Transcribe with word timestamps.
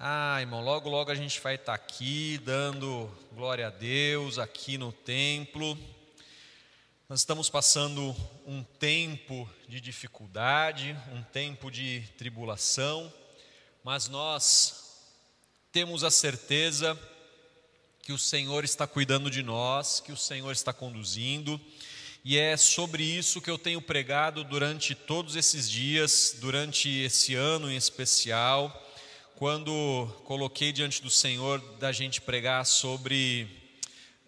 Ah, 0.00 0.36
irmão, 0.40 0.62
logo, 0.62 0.88
logo 0.88 1.10
a 1.10 1.14
gente 1.16 1.40
vai 1.40 1.56
estar 1.56 1.74
aqui 1.74 2.40
dando 2.44 3.10
glória 3.32 3.66
a 3.66 3.70
Deus, 3.70 4.38
aqui 4.38 4.78
no 4.78 4.92
templo. 4.92 5.76
Nós 7.08 7.18
estamos 7.18 7.50
passando 7.50 8.14
um 8.46 8.62
tempo 8.62 9.50
de 9.66 9.80
dificuldade, 9.80 10.96
um 11.12 11.20
tempo 11.20 11.68
de 11.68 12.04
tribulação, 12.16 13.12
mas 13.82 14.08
nós 14.08 15.02
temos 15.72 16.04
a 16.04 16.12
certeza 16.12 16.96
que 18.00 18.12
o 18.12 18.18
Senhor 18.18 18.62
está 18.62 18.86
cuidando 18.86 19.28
de 19.28 19.42
nós, 19.42 19.98
que 19.98 20.12
o 20.12 20.16
Senhor 20.16 20.52
está 20.52 20.72
conduzindo, 20.72 21.60
e 22.24 22.38
é 22.38 22.56
sobre 22.56 23.02
isso 23.02 23.40
que 23.40 23.50
eu 23.50 23.58
tenho 23.58 23.82
pregado 23.82 24.44
durante 24.44 24.94
todos 24.94 25.34
esses 25.34 25.68
dias, 25.68 26.36
durante 26.38 26.88
esse 26.88 27.34
ano 27.34 27.68
em 27.68 27.76
especial 27.76 28.84
quando 29.38 30.08
coloquei 30.24 30.72
diante 30.72 31.00
do 31.00 31.08
Senhor 31.08 31.60
da 31.78 31.92
gente 31.92 32.20
pregar 32.20 32.66
sobre 32.66 33.46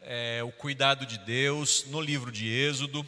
é, 0.03 0.41
o 0.45 0.53
cuidado 0.53 1.05
de 1.05 1.19
Deus 1.19 1.84
no 1.89 2.01
livro 2.01 2.30
de 2.30 2.48
Êxodo, 2.48 3.05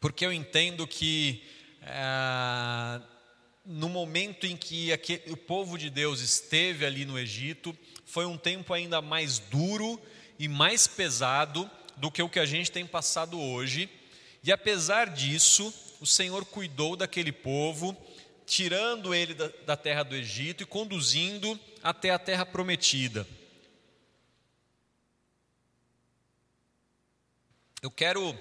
porque 0.00 0.26
eu 0.26 0.32
entendo 0.32 0.88
que 0.88 1.40
é, 1.82 3.00
no 3.64 3.88
momento 3.88 4.44
em 4.44 4.56
que 4.56 4.92
aquele, 4.92 5.30
o 5.30 5.36
povo 5.36 5.78
de 5.78 5.88
Deus 5.88 6.18
esteve 6.18 6.84
ali 6.84 7.04
no 7.04 7.16
Egito, 7.16 7.78
foi 8.04 8.26
um 8.26 8.36
tempo 8.36 8.74
ainda 8.74 9.00
mais 9.00 9.38
duro 9.38 10.02
e 10.36 10.48
mais 10.48 10.88
pesado 10.88 11.70
do 11.96 12.10
que 12.10 12.20
o 12.20 12.28
que 12.28 12.40
a 12.40 12.46
gente 12.46 12.72
tem 12.72 12.84
passado 12.84 13.40
hoje, 13.40 13.88
e 14.42 14.50
apesar 14.50 15.10
disso, 15.10 15.72
o 16.00 16.06
Senhor 16.06 16.44
cuidou 16.44 16.96
daquele 16.96 17.30
povo 17.30 17.96
tirando 18.48 19.14
ele 19.14 19.34
da, 19.34 19.48
da 19.66 19.76
terra 19.76 20.02
do 20.02 20.16
Egito 20.16 20.62
e 20.62 20.66
conduzindo 20.66 21.60
até 21.82 22.10
a 22.10 22.18
terra 22.18 22.46
prometida. 22.46 23.26
Eu 27.82 27.90
quero, 27.90 28.36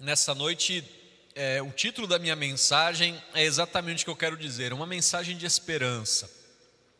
nessa 0.00 0.34
noite, 0.34 0.84
é, 1.34 1.62
o 1.62 1.70
título 1.70 2.06
da 2.06 2.18
minha 2.18 2.34
mensagem 2.34 3.22
é 3.32 3.44
exatamente 3.44 4.02
o 4.02 4.04
que 4.04 4.10
eu 4.10 4.16
quero 4.16 4.36
dizer: 4.36 4.72
uma 4.72 4.86
mensagem 4.86 5.36
de 5.36 5.46
esperança. 5.46 6.30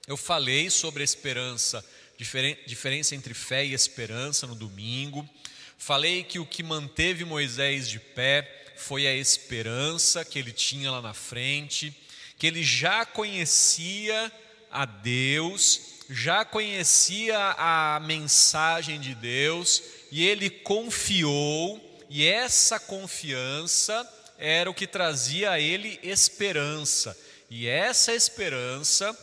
Eu 0.07 0.17
falei 0.17 0.71
sobre 0.71 1.03
a 1.03 1.05
esperança, 1.05 1.85
diferen, 2.17 2.57
diferença 2.67 3.15
entre 3.15 3.35
fé 3.35 3.67
e 3.67 3.75
esperança 3.75 4.47
no 4.47 4.55
domingo. 4.55 5.29
Falei 5.77 6.23
que 6.23 6.39
o 6.39 6.47
que 6.47 6.63
manteve 6.63 7.25
Moisés 7.25 7.89
de 7.89 7.99
pé 7.99 8.75
foi 8.77 9.07
a 9.07 9.15
esperança 9.15 10.25
que 10.25 10.39
ele 10.39 10.53
tinha 10.53 10.91
lá 10.91 11.03
na 11.03 11.13
frente 11.13 11.95
que 12.39 12.47
ele 12.47 12.63
já 12.63 13.05
conhecia 13.05 14.33
a 14.71 14.85
Deus, 14.85 15.81
já 16.09 16.45
conhecia 16.45 17.37
a 17.59 18.01
mensagem 18.01 19.01
de 19.01 19.15
Deus 19.15 19.83
e 20.11 20.27
ele 20.27 20.49
confiou, 20.49 21.85
e 22.09 22.25
essa 22.25 22.79
confiança 22.79 24.09
era 24.39 24.71
o 24.71 24.75
que 24.75 24.87
trazia 24.87 25.51
a 25.51 25.61
ele 25.61 25.99
esperança. 26.03 27.19
E 27.51 27.67
essa 27.67 28.15
esperança 28.15 29.17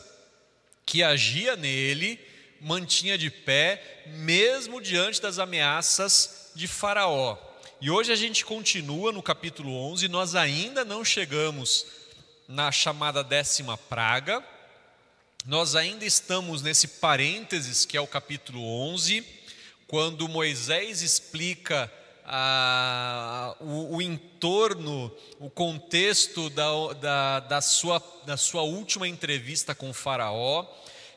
que 0.85 1.01
agia 1.01 1.55
nele 1.55 2.19
mantinha 2.59 3.17
de 3.17 3.29
pé, 3.29 4.03
mesmo 4.07 4.81
diante 4.81 5.21
das 5.21 5.39
ameaças 5.39 6.51
de 6.55 6.67
Faraó. 6.67 7.37
E 7.81 7.89
hoje 7.89 8.11
a 8.11 8.15
gente 8.15 8.45
continua 8.45 9.11
no 9.11 9.21
capítulo 9.21 9.73
11, 9.91 10.07
nós 10.07 10.35
ainda 10.35 10.83
não 10.85 11.03
chegamos 11.03 11.85
na 12.47 12.71
chamada 12.71 13.23
décima 13.23 13.77
praga. 13.77 14.43
Nós 15.45 15.75
ainda 15.75 16.05
estamos 16.05 16.61
nesse 16.61 16.87
parênteses 16.87 17.85
que 17.85 17.97
é 17.97 18.01
o 18.01 18.07
capítulo 18.07 18.63
11, 18.91 19.25
quando 19.87 20.27
Moisés 20.27 21.01
explica 21.01 21.91
ah, 22.25 23.55
o, 23.59 23.97
o, 23.97 24.01
entorno, 24.01 25.15
o 25.39 25.49
contexto 25.49 26.49
da, 26.49 26.93
da, 26.93 27.39
da, 27.41 27.61
sua, 27.61 28.01
da 28.25 28.35
sua 28.35 28.63
última 28.63 29.07
entrevista 29.07 29.75
com 29.75 29.93
Faraó. 29.93 30.65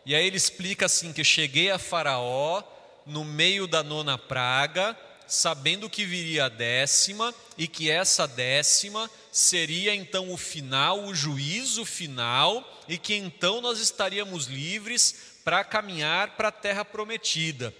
E 0.05 0.15
aí 0.15 0.27
ele 0.27 0.37
explica 0.37 0.87
assim: 0.87 1.13
que 1.13 1.25
cheguei 1.25 1.71
a 1.71 1.79
Faraó 1.79 2.63
no 3.07 3.25
meio 3.25 3.67
da 3.67 3.83
nona 3.83 4.19
praga, 4.19 4.95
sabendo 5.29 5.91
que 5.91 6.05
viria 6.05 6.47
a 6.47 6.49
décima 6.49 7.35
e 7.57 7.69
que 7.69 7.91
essa 7.91 8.27
décima 8.27 9.11
seria 9.31 9.95
então 9.95 10.33
o 10.33 10.37
final, 10.37 11.05
o 11.05 11.15
juízo 11.15 11.85
final, 11.85 12.67
e 12.89 12.97
que 12.97 13.15
então 13.15 13.61
nós 13.61 13.79
estaríamos 13.79 14.47
livres 14.47 15.15
para 15.45 15.63
caminhar 15.63 16.37
para 16.37 16.49
a 16.49 16.53
terra 16.53 16.85
prometida. 16.85 17.75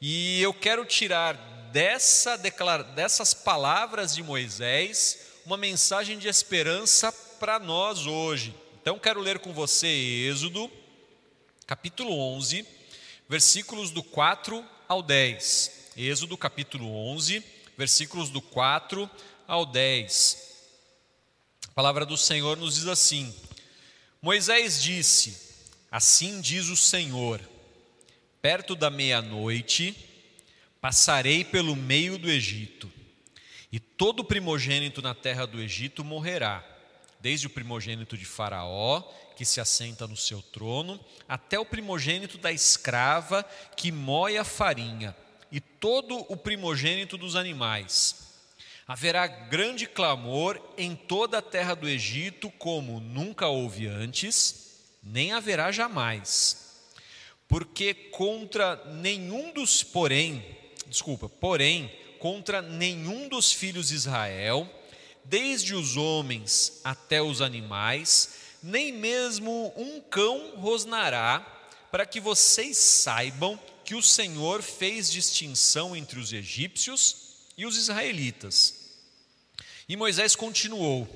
E 0.00 0.40
eu 0.42 0.54
quero 0.54 0.84
tirar 0.84 1.34
dessa 1.70 2.36
dessas 2.36 3.34
palavras 3.34 4.14
de 4.14 4.22
Moisés 4.22 5.18
uma 5.44 5.56
mensagem 5.56 6.18
de 6.18 6.28
esperança 6.28 7.12
para 7.38 7.58
nós 7.58 8.06
hoje. 8.06 8.54
Então 8.80 8.98
quero 8.98 9.20
ler 9.20 9.38
com 9.38 9.52
você 9.52 9.86
Êxodo, 9.86 10.70
capítulo 11.66 12.18
11, 12.36 12.66
versículos 13.28 13.90
do 13.90 14.02
4 14.02 14.64
ao 14.88 15.02
10. 15.02 15.83
Êxodo, 15.96 16.36
capítulo 16.36 16.92
11, 17.12 17.40
versículos 17.78 18.28
do 18.28 18.42
4 18.42 19.08
ao 19.46 19.64
10. 19.64 20.54
A 21.68 21.72
palavra 21.72 22.04
do 22.04 22.16
Senhor 22.16 22.56
nos 22.56 22.74
diz 22.74 22.88
assim: 22.88 23.32
Moisés 24.20 24.82
disse: 24.82 25.38
Assim 25.92 26.40
diz 26.40 26.66
o 26.66 26.76
Senhor, 26.76 27.40
perto 28.42 28.74
da 28.74 28.90
meia-noite, 28.90 29.96
passarei 30.80 31.44
pelo 31.44 31.76
meio 31.76 32.18
do 32.18 32.28
Egito, 32.28 32.90
e 33.70 33.78
todo 33.78 34.24
primogênito 34.24 35.00
na 35.00 35.14
terra 35.14 35.46
do 35.46 35.60
Egito 35.60 36.02
morrerá, 36.02 36.64
desde 37.20 37.46
o 37.46 37.50
primogênito 37.50 38.18
de 38.18 38.24
Faraó, 38.24 39.00
que 39.36 39.44
se 39.44 39.60
assenta 39.60 40.08
no 40.08 40.16
seu 40.16 40.42
trono, 40.42 40.98
até 41.28 41.56
o 41.56 41.64
primogênito 41.64 42.36
da 42.36 42.50
escrava 42.50 43.44
que 43.76 43.92
moe 43.92 44.36
a 44.36 44.44
farinha, 44.44 45.14
e 45.54 45.60
todo 45.60 46.26
o 46.28 46.36
primogênito 46.36 47.16
dos 47.16 47.34
animais 47.34 48.24
Haverá 48.86 49.26
grande 49.26 49.86
clamor 49.86 50.60
em 50.76 50.94
toda 50.94 51.38
a 51.38 51.42
terra 51.42 51.74
do 51.74 51.88
Egito, 51.88 52.50
como 52.50 53.00
nunca 53.00 53.48
houve 53.48 53.86
antes, 53.86 54.72
nem 55.02 55.32
haverá 55.32 55.72
jamais. 55.72 56.82
Porque 57.48 57.94
contra 57.94 58.76
nenhum 58.84 59.54
dos, 59.54 59.82
porém, 59.82 60.44
desculpa, 60.86 61.30
porém, 61.30 61.90
contra 62.18 62.60
nenhum 62.60 63.26
dos 63.26 63.52
filhos 63.52 63.88
de 63.88 63.94
Israel, 63.94 64.68
desde 65.24 65.74
os 65.74 65.96
homens 65.96 66.82
até 66.84 67.22
os 67.22 67.40
animais, 67.40 68.34
nem 68.62 68.92
mesmo 68.92 69.72
um 69.78 69.98
cão 70.02 70.56
rosnará, 70.56 71.40
para 71.90 72.04
que 72.04 72.20
vocês 72.20 72.76
saibam 72.76 73.58
que 73.84 73.94
o 73.94 74.02
Senhor 74.02 74.62
fez 74.62 75.10
distinção 75.10 75.94
entre 75.94 76.18
os 76.18 76.32
egípcios 76.32 77.16
e 77.56 77.66
os 77.66 77.76
israelitas. 77.76 78.74
E 79.88 79.96
Moisés 79.96 80.34
continuou: 80.34 81.08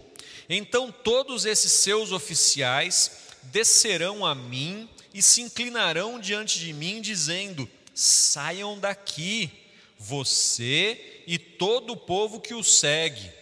Então 0.48 0.92
todos 0.92 1.44
esses 1.44 1.72
seus 1.72 2.12
oficiais 2.12 3.10
descerão 3.44 4.24
a 4.24 4.34
mim 4.34 4.88
e 5.14 5.22
se 5.22 5.40
inclinarão 5.40 6.20
diante 6.20 6.58
de 6.58 6.72
mim, 6.72 7.00
dizendo: 7.00 7.68
Saiam 7.94 8.78
daqui, 8.78 9.50
você 9.98 11.22
e 11.26 11.38
todo 11.38 11.94
o 11.94 11.96
povo 11.96 12.40
que 12.40 12.54
o 12.54 12.62
segue. 12.62 13.32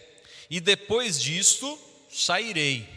E 0.49 0.59
depois 0.59 1.21
disto 1.21 1.77
sairei. 2.09 2.87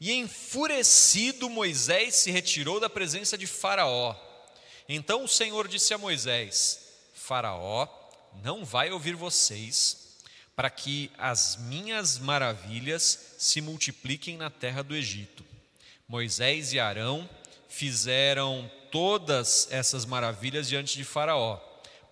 E 0.00 0.12
enfurecido 0.12 1.48
Moisés 1.48 2.16
se 2.16 2.30
retirou 2.30 2.80
da 2.80 2.90
presença 2.90 3.38
de 3.38 3.46
Faraó. 3.46 4.16
Então 4.88 5.24
o 5.24 5.28
Senhor 5.28 5.68
disse 5.68 5.94
a 5.94 5.98
Moisés: 5.98 6.80
Faraó 7.14 7.88
não 8.42 8.64
vai 8.64 8.90
ouvir 8.90 9.14
vocês, 9.14 10.18
para 10.54 10.70
que 10.70 11.10
as 11.18 11.56
minhas 11.56 12.18
maravilhas 12.18 13.34
se 13.38 13.60
multipliquem 13.60 14.36
na 14.36 14.50
terra 14.50 14.82
do 14.82 14.94
Egito. 14.94 15.44
Moisés 16.08 16.72
e 16.72 16.80
Arão 16.80 17.28
fizeram 17.68 18.70
todas 18.90 19.66
essas 19.70 20.04
maravilhas 20.04 20.68
diante 20.68 20.96
de 20.96 21.04
Faraó, 21.04 21.58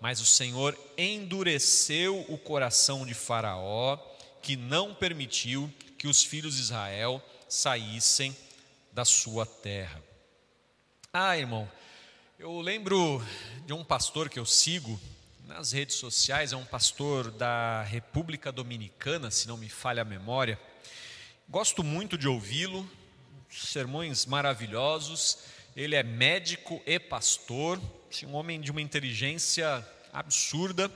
mas 0.01 0.21
o 0.21 0.27
Senhor 0.27 0.79
endureceu 0.97 2.25
o 2.29 2.39
coração 2.39 3.05
de 3.05 3.13
Faraó, 3.13 3.99
que 4.41 4.57
não 4.57 4.95
permitiu 4.95 5.71
que 5.99 6.09
os 6.09 6.25
filhos 6.25 6.55
de 6.55 6.63
Israel 6.63 7.23
saíssem 7.47 8.35
da 8.91 9.05
sua 9.05 9.45
terra. 9.45 10.03
Ah, 11.13 11.37
irmão, 11.37 11.71
eu 12.41 12.59
lembro 12.59 13.23
de 13.67 13.75
um 13.75 13.85
pastor 13.85 14.31
que 14.31 14.39
eu 14.39 14.47
sigo 14.47 14.99
nas 15.45 15.73
redes 15.73 15.97
sociais, 15.97 16.55
é 16.55 16.57
um 16.57 16.65
pastor 16.65 17.31
da 17.31 17.83
República 17.83 18.51
Dominicana, 18.51 19.31
se 19.31 19.47
não 19.47 19.59
me 19.59 19.69
falha 19.69 20.01
a 20.01 20.07
memória. 20.07 20.59
Gosto 21.47 21.85
muito 21.85 22.17
de 22.17 22.27
ouvi-lo, 22.27 22.91
sermões 23.51 24.25
maravilhosos, 24.25 25.41
Ele 25.77 25.95
é 25.95 26.03
médico 26.03 26.81
e 26.87 26.99
pastor, 26.99 27.79
um 28.25 28.33
homem 28.33 28.59
de 28.59 28.71
uma 28.71 28.81
inteligência 28.81 29.87
absurda. 30.11 30.91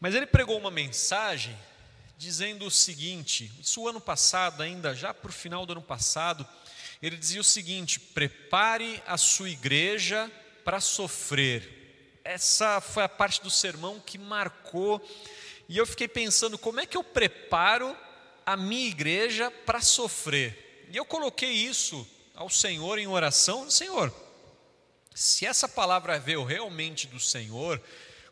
Mas 0.00 0.16
ele 0.16 0.26
pregou 0.26 0.58
uma 0.58 0.72
mensagem 0.72 1.56
dizendo 2.18 2.66
o 2.66 2.70
seguinte: 2.70 3.48
isso 3.60 3.82
o 3.82 3.88
ano 3.88 4.00
passado, 4.00 4.60
ainda 4.60 4.92
já 4.92 5.14
para 5.14 5.30
o 5.30 5.32
final 5.32 5.64
do 5.64 5.74
ano 5.74 5.82
passado, 5.82 6.44
ele 7.00 7.16
dizia 7.16 7.40
o 7.40 7.44
seguinte: 7.44 8.00
prepare 8.00 9.00
a 9.06 9.16
sua 9.16 9.48
igreja 9.48 10.28
para 10.68 10.80
sofrer. 10.80 12.20
Essa 12.22 12.78
foi 12.78 13.02
a 13.02 13.08
parte 13.08 13.40
do 13.40 13.48
sermão 13.48 13.98
que 13.98 14.18
marcou, 14.18 15.00
e 15.66 15.78
eu 15.78 15.86
fiquei 15.86 16.06
pensando: 16.06 16.58
como 16.58 16.78
é 16.78 16.84
que 16.84 16.94
eu 16.94 17.02
preparo 17.02 17.96
a 18.44 18.54
minha 18.54 18.86
igreja 18.86 19.50
para 19.50 19.80
sofrer? 19.80 20.86
E 20.92 20.96
eu 20.98 21.06
coloquei 21.06 21.50
isso 21.50 22.06
ao 22.34 22.50
Senhor 22.50 22.98
em 22.98 23.06
oração: 23.06 23.70
Senhor, 23.70 24.14
se 25.14 25.46
essa 25.46 25.66
palavra 25.66 26.18
veio 26.18 26.44
realmente 26.44 27.06
do 27.06 27.18
Senhor, 27.18 27.80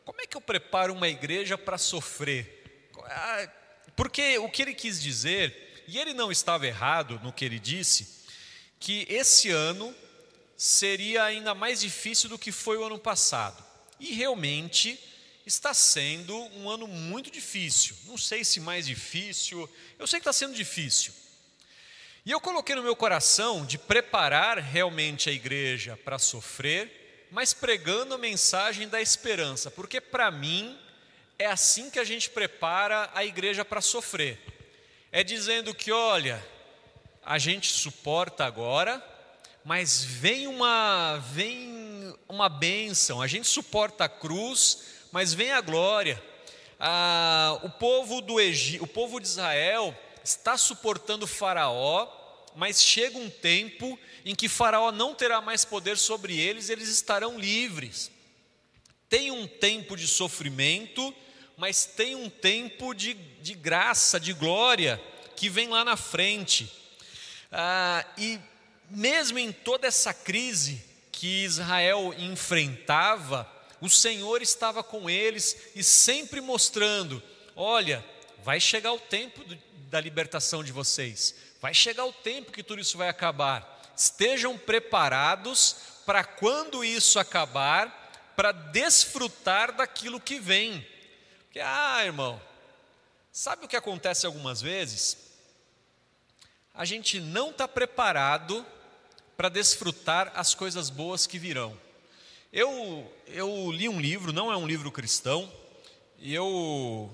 como 0.05 0.21
é 0.21 0.27
que 0.27 0.37
eu 0.37 0.43
preparo 0.43 0.93
uma 0.93 1.09
igreja 1.09 1.57
para 1.57 1.79
sofrer? 1.79 2.93
Ah, 3.03 3.49
porque 3.97 4.37
o 4.37 4.51
que 4.51 4.61
ele 4.61 4.75
quis 4.75 5.01
dizer, 5.01 5.85
e 5.89 5.99
ele 5.99 6.13
não 6.13 6.31
estava 6.31 6.67
errado 6.67 7.19
no 7.25 7.33
que 7.33 7.47
ele 7.47 7.59
disse, 7.59 8.27
que 8.79 9.07
esse 9.09 9.49
ano 9.49 9.97
seria 10.57 11.25
ainda 11.25 11.55
mais 11.55 11.81
difícil 11.81 12.29
do 12.29 12.39
que 12.39 12.51
foi 12.51 12.77
o 12.77 12.85
ano 12.85 12.99
passado. 12.99 13.65
E 14.01 14.15
realmente 14.15 14.99
está 15.45 15.73
sendo 15.73 16.37
um 16.57 16.69
ano 16.69 16.87
muito 16.89 17.31
difícil. 17.31 17.97
Não 18.05 18.19
sei 18.19 18.45
se 18.45 18.59
mais 18.59 18.87
difícil, 18.87 19.69
eu 19.99 20.07
sei 20.07 20.19
que 20.19 20.23
está 20.23 20.33
sendo 20.33 20.55
difícil. 20.55 21.13
E 22.25 22.31
eu 22.33 22.41
coloquei 22.41 22.75
no 22.75 22.83
meu 22.83 22.97
coração 22.97 23.65
de 23.65 23.79
preparar 23.79 24.59
realmente 24.59 25.31
a 25.31 25.33
igreja 25.33 25.97
para 25.97 26.19
sofrer, 26.19 27.29
mas 27.31 27.55
pregando 27.55 28.15
a 28.15 28.19
mensagem 28.19 28.89
da 28.89 29.01
esperança, 29.01 29.71
porque 29.71 30.01
para 30.01 30.31
mim 30.31 30.77
é 31.39 31.47
assim 31.47 31.91
que 31.91 32.01
a 32.01 32.05
gente 32.05 32.31
prepara 32.31 33.09
a 33.15 33.25
igreja 33.25 33.65
para 33.65 33.81
sofrer. 33.81 34.41
É 35.13 35.23
dizendo 35.23 35.73
que, 35.73 35.93
olha, 35.93 36.45
a 37.25 37.39
gente 37.39 37.71
suporta 37.71 38.45
agora, 38.45 39.01
mas 39.67 40.05
vem 40.05 40.47
uma 40.47 41.19
vem 41.33 42.15
uma 42.29 42.49
bênção. 42.49 43.21
A 43.21 43.27
gente 43.27 43.49
suporta 43.49 44.05
a 44.05 44.09
cruz, 44.09 44.79
mas 45.11 45.35
vem 45.35 45.51
a 45.51 45.61
glória. 45.61 46.23
Ah, 46.79 47.59
o 47.65 47.71
povo 47.71 48.21
do 48.21 48.39
Egito, 48.39 48.85
o 48.85 48.87
povo 48.87 49.19
de 49.19 49.27
Israel 49.27 49.93
está 50.23 50.57
suportando 50.57 51.27
Faraó, 51.27 52.07
mas 52.55 52.81
chega 52.81 53.19
um 53.19 53.29
tempo 53.29 53.99
em 54.25 54.37
que 54.37 54.49
Faraó 54.49 54.93
não 54.93 55.13
terá 55.13 55.41
mais 55.41 55.65
poder 55.65 55.99
sobre 55.99 56.39
eles, 56.39 56.71
eles 56.71 56.89
estarão 56.89 57.37
livres. 57.37 58.09
Tem 59.09 59.33
um 59.33 59.49
tempo 59.49 59.97
de 59.97 60.07
sofrimento, 60.07 61.13
mas 61.57 61.85
tem 61.85 62.15
um 62.15 62.31
tempo 62.31 62.95
de, 62.95 63.15
de 63.15 63.55
graça, 63.55 64.21
de 64.21 64.33
glória, 64.33 65.03
que 65.35 65.49
vem 65.49 65.71
lá 65.71 65.85
na 65.85 65.97
frente. 65.97 66.71
Ah, 67.51 68.07
e 68.17 68.39
mesmo 68.91 69.39
em 69.39 69.53
toda 69.53 69.87
essa 69.87 70.13
crise 70.13 70.83
que 71.13 71.45
Israel 71.45 72.15
enfrentava, 72.19 73.51
o 73.81 73.89
Senhor 73.89 74.43
estava 74.43 74.83
com 74.83 75.09
eles 75.09 75.57
e 75.75 75.83
sempre 75.83 76.41
mostrando: 76.41 77.23
olha, 77.55 78.05
vai 78.43 78.61
chegar 78.61 78.93
o 78.93 79.01
tempo 79.01 79.43
da 79.91 80.01
libertação 80.01 80.63
de 80.63 80.73
vocês, 80.73 81.35
vai 81.61 81.75
chegar 81.75 82.05
o 82.05 82.13
tempo 82.13 82.53
que 82.53 82.63
tudo 82.63 82.81
isso 82.81 82.99
vai 82.99 83.09
acabar. 83.09 83.75
Estejam 83.97 84.59
preparados 84.59 85.77
para 86.05 86.23
quando 86.23 86.85
isso 86.85 87.19
acabar, 87.19 88.33
para 88.37 88.53
desfrutar 88.53 89.73
daquilo 89.73 90.21
que 90.21 90.39
vem. 90.39 90.87
Porque, 91.45 91.61
ah, 91.61 92.05
irmão, 92.05 92.41
sabe 93.33 93.65
o 93.65 93.69
que 93.69 93.77
acontece 93.77 94.27
algumas 94.27 94.61
vezes? 94.61 95.27
a 96.77 96.85
gente 96.85 97.19
não 97.19 97.51
está 97.51 97.67
preparado 97.67 98.65
para 99.37 99.49
desfrutar 99.49 100.33
as 100.35 100.55
coisas 100.55 100.89
boas 100.89 101.27
que 101.27 101.39
virão. 101.39 101.79
Eu, 102.53 103.13
eu 103.27 103.71
li 103.71 103.89
um 103.89 104.01
livro, 104.01 104.33
não 104.33 104.51
é 104.51 104.57
um 104.57 104.67
livro 104.67 104.91
cristão, 104.91 105.53
e 106.19 106.35
eu, 106.35 107.11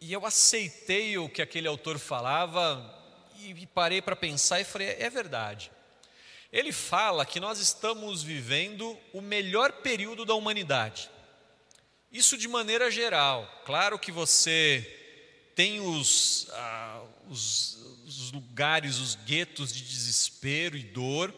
e 0.00 0.12
eu 0.12 0.26
aceitei 0.26 1.16
o 1.16 1.28
que 1.28 1.40
aquele 1.40 1.66
autor 1.66 1.98
falava 1.98 2.98
e, 3.38 3.66
parei 3.66 4.02
para 4.02 4.14
pensar 4.14 4.60
e 4.60 4.64
falei: 4.64 4.88
é 4.98 5.08
verdade. 5.08 5.70
Ele 6.52 6.70
fala 6.70 7.24
que 7.24 7.40
nós 7.40 7.58
estamos 7.58 8.22
vivendo 8.22 8.98
o 9.12 9.22
melhor 9.22 9.72
período 9.72 10.24
da 10.24 10.34
humanidade. 10.34 11.10
Isso 12.12 12.36
de 12.36 12.46
maneira 12.46 12.90
geral. 12.90 13.62
Claro 13.64 13.98
que 13.98 14.12
você 14.12 15.01
tem 15.54 15.80
os, 15.80 16.48
ah, 16.52 17.02
os 17.28 17.82
os 18.18 18.32
lugares, 18.32 18.98
os 18.98 19.14
guetos 19.14 19.72
de 19.72 19.82
desespero 19.82 20.76
e 20.76 20.82
dor, 20.82 21.34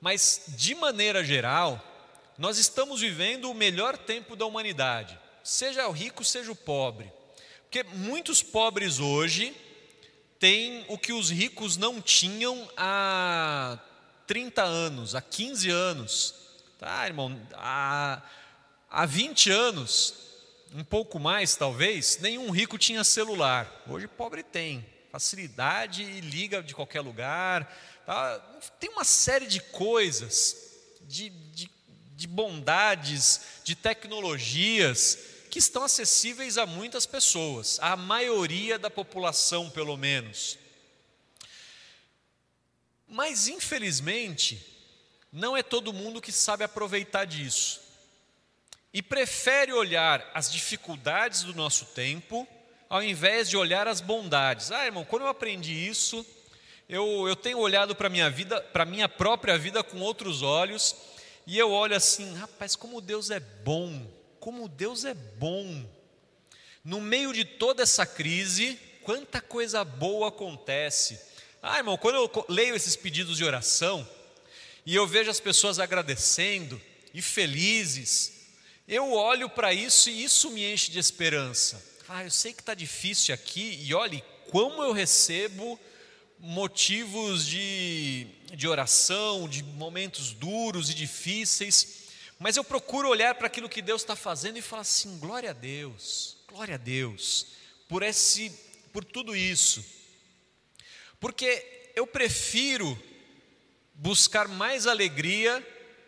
mas 0.00 0.44
de 0.48 0.74
maneira 0.74 1.24
geral, 1.24 1.82
nós 2.38 2.58
estamos 2.58 3.00
vivendo 3.00 3.50
o 3.50 3.54
melhor 3.54 3.96
tempo 3.96 4.36
da 4.36 4.46
humanidade, 4.46 5.18
seja 5.42 5.86
o 5.88 5.92
rico, 5.92 6.24
seja 6.24 6.52
o 6.52 6.56
pobre, 6.56 7.10
porque 7.62 7.82
muitos 7.82 8.42
pobres 8.42 8.98
hoje 8.98 9.54
têm 10.38 10.84
o 10.88 10.98
que 10.98 11.12
os 11.12 11.30
ricos 11.30 11.76
não 11.76 12.00
tinham 12.00 12.68
há 12.76 13.78
30 14.26 14.62
anos, 14.62 15.14
há 15.14 15.20
15 15.20 15.70
anos, 15.70 16.34
tá, 16.78 17.06
irmão? 17.06 17.40
Há, 17.54 18.22
há 18.90 19.06
20 19.06 19.50
anos, 19.50 20.14
um 20.74 20.82
pouco 20.82 21.20
mais 21.20 21.54
talvez, 21.54 22.18
nenhum 22.18 22.50
rico 22.50 22.76
tinha 22.76 23.04
celular, 23.04 23.84
hoje 23.86 24.08
pobre 24.08 24.42
tem 24.42 24.84
facilidade 25.12 26.02
e 26.02 26.20
liga 26.20 26.60
de 26.60 26.74
qualquer 26.74 27.00
lugar. 27.00 27.72
Tá? 28.04 28.38
Tem 28.80 28.90
uma 28.90 29.04
série 29.04 29.46
de 29.46 29.60
coisas, 29.60 30.72
de, 31.02 31.30
de, 31.30 31.70
de 32.16 32.26
bondades, 32.26 33.40
de 33.62 33.76
tecnologias 33.76 35.16
que 35.48 35.60
estão 35.60 35.84
acessíveis 35.84 36.58
a 36.58 36.66
muitas 36.66 37.06
pessoas, 37.06 37.78
a 37.80 37.96
maioria 37.96 38.76
da 38.76 38.90
população, 38.90 39.70
pelo 39.70 39.96
menos. 39.96 40.58
Mas, 43.06 43.46
infelizmente, 43.46 44.60
não 45.32 45.56
é 45.56 45.62
todo 45.62 45.92
mundo 45.92 46.20
que 46.20 46.32
sabe 46.32 46.64
aproveitar 46.64 47.24
disso 47.26 47.83
e 48.94 49.02
prefere 49.02 49.72
olhar 49.72 50.30
as 50.32 50.50
dificuldades 50.50 51.42
do 51.42 51.52
nosso 51.52 51.86
tempo 51.86 52.46
ao 52.88 53.02
invés 53.02 53.50
de 53.50 53.56
olhar 53.56 53.88
as 53.88 54.00
bondades. 54.00 54.70
Ah, 54.70 54.86
irmão, 54.86 55.04
quando 55.04 55.22
eu 55.22 55.28
aprendi 55.28 55.72
isso, 55.72 56.24
eu, 56.88 57.26
eu 57.26 57.34
tenho 57.34 57.58
olhado 57.58 57.96
para 57.96 58.06
a 58.06 58.10
minha 58.10 58.30
vida, 58.30 58.60
para 58.60 58.84
a 58.84 58.86
minha 58.86 59.08
própria 59.08 59.58
vida 59.58 59.82
com 59.82 59.98
outros 59.98 60.42
olhos, 60.42 60.94
e 61.44 61.58
eu 61.58 61.72
olho 61.72 61.96
assim, 61.96 62.34
rapaz, 62.36 62.76
como 62.76 63.00
Deus 63.00 63.30
é 63.30 63.40
bom, 63.40 64.06
como 64.38 64.68
Deus 64.68 65.04
é 65.04 65.12
bom. 65.12 65.84
No 66.84 67.00
meio 67.00 67.32
de 67.32 67.44
toda 67.44 67.82
essa 67.82 68.06
crise, 68.06 68.78
quanta 69.02 69.40
coisa 69.40 69.84
boa 69.84 70.28
acontece. 70.28 71.20
Ah, 71.60 71.78
irmão, 71.78 71.96
quando 71.96 72.14
eu 72.14 72.46
leio 72.48 72.76
esses 72.76 72.94
pedidos 72.94 73.38
de 73.38 73.44
oração, 73.44 74.08
e 74.86 74.94
eu 74.94 75.04
vejo 75.04 75.30
as 75.30 75.40
pessoas 75.40 75.80
agradecendo 75.80 76.80
e 77.12 77.20
felizes, 77.20 78.33
eu 78.86 79.12
olho 79.12 79.48
para 79.48 79.72
isso 79.72 80.10
e 80.10 80.24
isso 80.24 80.50
me 80.50 80.64
enche 80.70 80.90
de 80.90 80.98
esperança. 80.98 81.82
Ah, 82.08 82.24
eu 82.24 82.30
sei 82.30 82.52
que 82.52 82.60
está 82.60 82.74
difícil 82.74 83.34
aqui, 83.34 83.78
e 83.82 83.94
olhe 83.94 84.22
como 84.50 84.82
eu 84.82 84.92
recebo 84.92 85.80
motivos 86.38 87.46
de, 87.46 88.26
de 88.52 88.68
oração, 88.68 89.48
de 89.48 89.62
momentos 89.62 90.32
duros 90.32 90.90
e 90.90 90.94
difíceis, 90.94 92.04
mas 92.38 92.56
eu 92.56 92.64
procuro 92.64 93.08
olhar 93.08 93.34
para 93.36 93.46
aquilo 93.46 93.68
que 93.68 93.80
Deus 93.80 94.02
está 94.02 94.14
fazendo 94.14 94.58
e 94.58 94.62
falar 94.62 94.82
assim: 94.82 95.18
glória 95.18 95.50
a 95.50 95.54
Deus, 95.54 96.36
glória 96.46 96.74
a 96.74 96.78
Deus, 96.78 97.46
por, 97.88 98.02
esse, 98.02 98.52
por 98.92 99.02
tudo 99.02 99.34
isso, 99.34 99.82
porque 101.18 101.90
eu 101.96 102.06
prefiro 102.06 103.00
buscar 103.94 104.46
mais 104.46 104.86
alegria 104.86 105.66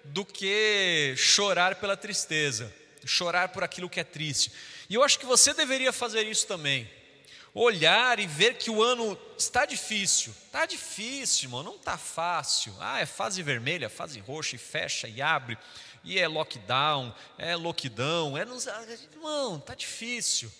do 0.08 0.24
que 0.24 1.14
chorar 1.16 1.76
pela 1.76 1.96
tristeza, 1.96 2.72
chorar 3.04 3.50
por 3.50 3.62
aquilo 3.62 3.90
que 3.90 4.00
é 4.00 4.04
triste. 4.04 4.52
E 4.88 4.94
eu 4.94 5.02
acho 5.02 5.18
que 5.18 5.26
você 5.26 5.52
deveria 5.52 5.92
fazer 5.92 6.22
isso 6.24 6.46
também. 6.46 6.90
Olhar 7.52 8.18
e 8.18 8.26
ver 8.26 8.58
que 8.58 8.70
o 8.70 8.82
ano 8.82 9.18
está 9.38 9.64
difícil. 9.64 10.34
Está 10.44 10.66
difícil, 10.66 11.46
irmão, 11.46 11.62
não 11.62 11.76
está 11.76 11.96
fácil. 11.96 12.74
Ah, 12.78 13.00
é 13.00 13.06
fase 13.06 13.42
vermelha, 13.42 13.88
fase 13.88 14.20
roxa, 14.20 14.56
e 14.56 14.58
fecha 14.58 15.08
e 15.08 15.22
abre. 15.22 15.56
E 16.04 16.18
é 16.18 16.28
lockdown, 16.28 17.14
é 17.38 17.56
lockdown, 17.56 18.36
é. 18.36 18.42
Irmão, 18.42 19.56
está 19.56 19.74
difícil. 19.74 20.52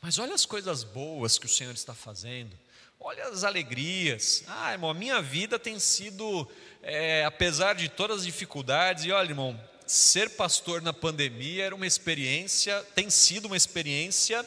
Mas 0.00 0.18
olha 0.18 0.34
as 0.34 0.46
coisas 0.46 0.84
boas 0.84 1.38
que 1.38 1.46
o 1.46 1.48
Senhor 1.48 1.74
está 1.74 1.94
fazendo. 1.94 2.56
Olha 3.00 3.24
as 3.28 3.44
alegrias. 3.44 4.44
Ah, 4.46 4.72
irmão, 4.72 4.90
a 4.90 4.94
minha 4.94 5.20
vida 5.20 5.58
tem 5.58 5.78
sido, 5.78 6.48
é, 6.82 7.24
apesar 7.24 7.74
de 7.74 7.88
todas 7.88 8.18
as 8.18 8.24
dificuldades, 8.24 9.04
e 9.04 9.12
olha, 9.12 9.28
irmão, 9.28 9.60
ser 9.86 10.30
pastor 10.30 10.80
na 10.80 10.92
pandemia 10.92 11.64
era 11.64 11.74
uma 11.74 11.86
experiência, 11.86 12.82
tem 12.94 13.10
sido 13.10 13.46
uma 13.46 13.56
experiência 13.56 14.44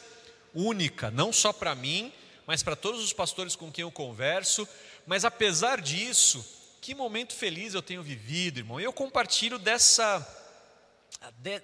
única, 0.54 1.10
não 1.10 1.32
só 1.32 1.52
para 1.52 1.74
mim, 1.74 2.12
mas 2.46 2.62
para 2.62 2.74
todos 2.74 3.02
os 3.02 3.12
pastores 3.12 3.54
com 3.54 3.70
quem 3.70 3.82
eu 3.82 3.92
converso. 3.92 4.66
Mas 5.06 5.24
apesar 5.24 5.80
disso, 5.80 6.44
que 6.80 6.94
momento 6.94 7.34
feliz 7.34 7.74
eu 7.74 7.82
tenho 7.82 8.02
vivido, 8.02 8.58
irmão. 8.58 8.80
Eu 8.80 8.92
compartilho 8.92 9.58
dessa, 9.58 10.26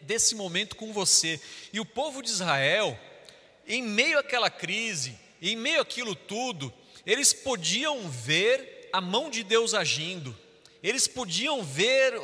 desse 0.02 0.34
momento 0.34 0.76
com 0.76 0.92
você. 0.92 1.40
E 1.72 1.80
o 1.80 1.84
povo 1.84 2.22
de 2.22 2.28
Israel, 2.28 2.98
em 3.66 3.82
meio 3.82 4.18
àquela 4.18 4.50
crise, 4.50 5.18
em 5.50 5.56
meio 5.56 5.80
àquilo 5.80 6.14
tudo, 6.14 6.72
eles 7.04 7.32
podiam 7.32 8.08
ver 8.08 8.88
a 8.92 9.00
mão 9.00 9.28
de 9.28 9.42
Deus 9.42 9.74
agindo, 9.74 10.36
eles 10.82 11.06
podiam 11.06 11.62
ver 11.62 12.14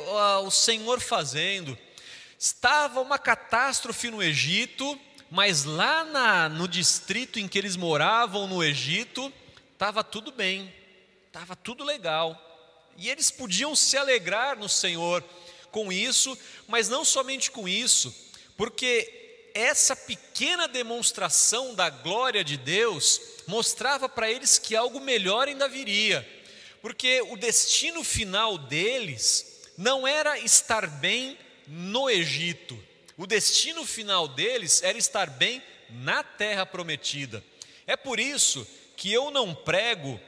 o 0.43 0.51
Senhor 0.51 0.99
fazendo. 0.99 1.77
Estava 2.37 3.01
uma 3.01 3.19
catástrofe 3.19 4.09
no 4.09 4.21
Egito, 4.21 4.99
mas 5.29 5.63
lá 5.63 6.03
na, 6.03 6.49
no 6.49 6.67
distrito 6.67 7.39
em 7.39 7.47
que 7.47 7.57
eles 7.57 7.75
moravam, 7.75 8.47
no 8.47 8.63
Egito, 8.63 9.31
estava 9.73 10.03
tudo 10.03 10.31
bem, 10.31 10.73
estava 11.27 11.55
tudo 11.55 11.83
legal. 11.83 12.39
E 12.97 13.09
eles 13.09 13.29
podiam 13.29 13.75
se 13.75 13.97
alegrar 13.97 14.57
no 14.57 14.67
Senhor 14.67 15.23
com 15.71 15.91
isso, 15.91 16.37
mas 16.67 16.89
não 16.89 17.05
somente 17.05 17.49
com 17.49 17.67
isso, 17.67 18.13
porque 18.57 19.20
essa 19.53 19.95
pequena 19.95 20.67
demonstração 20.67 21.73
da 21.75 21.89
glória 21.89 22.43
de 22.43 22.57
Deus 22.57 23.21
mostrava 23.47 24.07
para 24.07 24.29
eles 24.29 24.57
que 24.57 24.75
algo 24.75 24.99
melhor 24.99 25.47
ainda 25.47 25.67
viria, 25.67 26.27
porque 26.81 27.21
o 27.29 27.37
destino 27.37 28.03
final 28.03 28.57
deles 28.57 29.69
não 29.77 30.07
era 30.07 30.37
estar 30.39 30.87
bem 30.87 31.37
no 31.67 32.09
Egito, 32.09 32.81
o 33.17 33.27
destino 33.27 33.85
final 33.85 34.27
deles 34.27 34.81
era 34.81 34.97
estar 34.97 35.29
bem 35.29 35.61
na 35.89 36.23
terra 36.23 36.65
prometida. 36.65 37.43
É 37.85 37.95
por 37.95 38.19
isso 38.19 38.65
que 38.95 39.11
eu 39.11 39.31
não 39.31 39.53
prego 39.53 40.19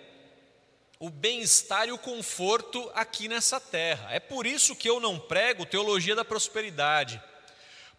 o 1.00 1.10
bem-estar 1.10 1.88
e 1.88 1.92
o 1.92 1.98
conforto 1.98 2.90
aqui 2.96 3.28
nessa 3.28 3.60
terra. 3.60 4.10
É 4.12 4.20
por 4.20 4.46
isso 4.48 4.76
que 4.76 4.90
eu 4.90 5.00
não 5.00 5.20
prego 5.20 5.66
teologia 5.66 6.16
da 6.16 6.24
prosperidade. 6.24 7.22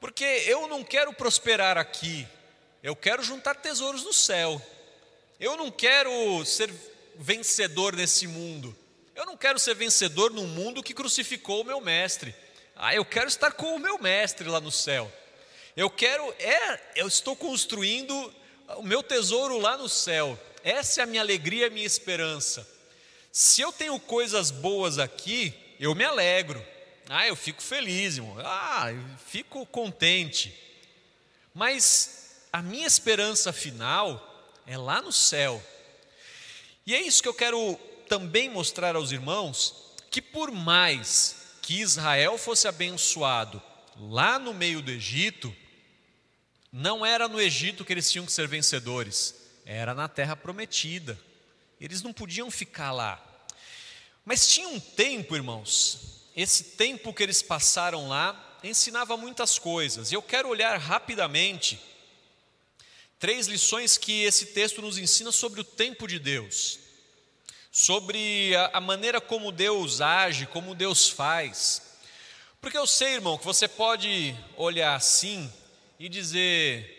Porque 0.05 0.23
eu 0.23 0.69
não 0.69 0.85
quero 0.85 1.15
prosperar 1.15 1.79
aqui, 1.79 2.29
eu 2.83 2.95
quero 2.95 3.23
juntar 3.23 3.55
tesouros 3.55 4.05
no 4.05 4.13
céu. 4.13 4.61
Eu 5.41 5.57
não 5.57 5.71
quero 5.71 6.45
ser 6.45 6.71
vencedor 7.15 7.97
nesse 7.97 8.27
mundo. 8.27 8.77
Eu 9.15 9.25
não 9.25 9.35
quero 9.35 9.59
ser 9.59 9.75
vencedor 9.75 10.31
num 10.31 10.47
mundo 10.47 10.83
que 10.83 10.93
crucificou 10.93 11.63
o 11.63 11.65
meu 11.65 11.81
mestre. 11.81 12.35
Ah, 12.77 12.95
eu 12.95 13.03
quero 13.03 13.29
estar 13.29 13.53
com 13.53 13.75
o 13.75 13.79
meu 13.79 13.97
mestre 13.97 14.47
lá 14.47 14.61
no 14.61 14.71
céu. 14.71 15.11
Eu 15.75 15.89
quero, 15.89 16.23
é, 16.39 16.79
eu 16.97 17.09
estou 17.09 17.35
construindo 17.35 18.15
o 18.77 18.83
meu 18.83 19.03
tesouro 19.03 19.57
lá 19.57 19.79
no 19.79 19.89
céu. 19.89 20.39
Essa 20.63 21.01
é 21.01 21.05
a 21.05 21.07
minha 21.07 21.23
alegria, 21.23 21.69
a 21.69 21.71
minha 21.71 21.87
esperança. 21.87 22.69
Se 23.33 23.63
eu 23.63 23.73
tenho 23.73 23.99
coisas 23.99 24.51
boas 24.51 24.99
aqui, 24.99 25.55
eu 25.81 25.95
me 25.95 26.05
alegro. 26.05 26.63
Ah, 27.09 27.27
eu 27.27 27.37
fico 27.37 27.63
feliz, 27.63 28.17
irmão. 28.17 28.37
Ah, 28.39 28.93
eu 28.93 29.19
fico 29.27 29.65
contente. 29.67 30.55
Mas 31.53 32.47
a 32.53 32.63
minha 32.63 32.87
esperança 32.87 33.53
final 33.53 34.53
é 34.67 34.77
lá 34.79 35.03
no 35.03 35.13
céu. 35.13 35.63
E 36.87 36.95
é 36.95 37.01
isso 37.01 37.23
que 37.23 37.29
eu 37.29 37.35
quero 37.35 37.79
também 38.09 38.49
mostrar 38.49 38.97
aos 38.97 39.13
irmãos, 39.13 39.95
que 40.11 40.21
por 40.23 40.51
mais 40.51 41.37
que 41.63 41.81
Israel 41.81 42.37
fosse 42.39 42.69
abençoado 42.69 43.63
lá 43.97 44.39
no 44.39 44.53
meio 44.53 44.83
do 44.83 44.91
Egito, 44.91 45.55
não 46.73 47.05
era 47.05 47.29
no 47.29 47.41
Egito 47.41 47.85
que 47.85 47.93
eles 47.93 48.11
tinham 48.11 48.27
que 48.27 48.33
ser 48.33 48.49
vencedores, 48.49 49.35
era 49.65 49.95
na 49.95 50.09
terra 50.09 50.37
prometida. 50.37 51.19
Eles 51.81 52.03
não 52.03 52.13
podiam 52.13 52.51
ficar 52.51 52.93
lá. 52.93 53.23
Mas 54.25 54.49
tinha 54.49 54.69
um 54.69 54.81
tempo, 54.81 55.37
irmãos, 55.37 56.24
esse 56.37 56.65
tempo 56.65 57.13
que 57.15 57.23
eles 57.23 57.43
passaram 57.43 58.09
lá 58.09 58.59
ensinava 58.63 59.17
muitas 59.17 59.59
coisas. 59.59 60.11
E 60.11 60.15
eu 60.15 60.23
quero 60.23 60.49
olhar 60.49 60.77
rapidamente 60.79 61.81
três 63.19 63.47
lições 63.47 63.97
que 63.97 64.23
esse 64.25 64.47
texto 64.47 64.83
nos 64.83 64.99
ensina 64.99 65.31
sobre 65.31 65.61
o 65.61 65.65
tempo 65.65 66.07
de 66.07 66.19
Deus, 66.19 66.79
sobre 67.71 68.55
a, 68.73 68.81
maneira 68.81 69.21
como 69.21 69.53
Deus 69.53 70.01
age, 70.01 70.47
como 70.47 70.75
Deus 70.75 71.09
faz. 71.09 71.83
Porque 72.61 72.79
eu 72.79 72.87
sei, 72.87 73.15
irmão, 73.15 73.39
que 73.39 73.45
você 73.45 73.69
pode 73.69 74.35
olhar 74.57 74.95
assim 74.95 75.53
e 75.99 76.09
dizer: 76.09 76.91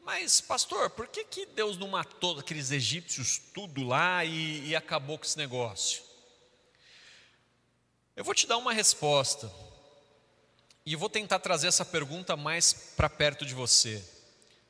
Mas, 0.00 0.40
pastor, 0.40 0.90
por 0.90 1.06
que, 1.06 1.24
que 1.24 1.46
Deus 1.46 1.76
não 1.76 1.88
matou 1.88 2.38
aqueles 2.38 2.70
egípcios 2.70 3.40
tudo 3.54 3.84
lá 3.84 4.24
e, 4.24 4.68
e 4.68 4.76
acabou 4.76 5.18
com 5.18 5.24
esse 5.24 5.38
negócio? 5.38 6.02
Eu 8.16 8.24
vou 8.24 8.32
te 8.32 8.46
dar 8.46 8.56
uma 8.56 8.72
resposta 8.72 9.52
e 10.86 10.96
vou 10.96 11.10
tentar 11.10 11.38
trazer 11.38 11.66
essa 11.66 11.84
pergunta 11.84 12.34
mais 12.34 12.72
para 12.96 13.10
perto 13.10 13.44
de 13.44 13.52
você. 13.52 14.02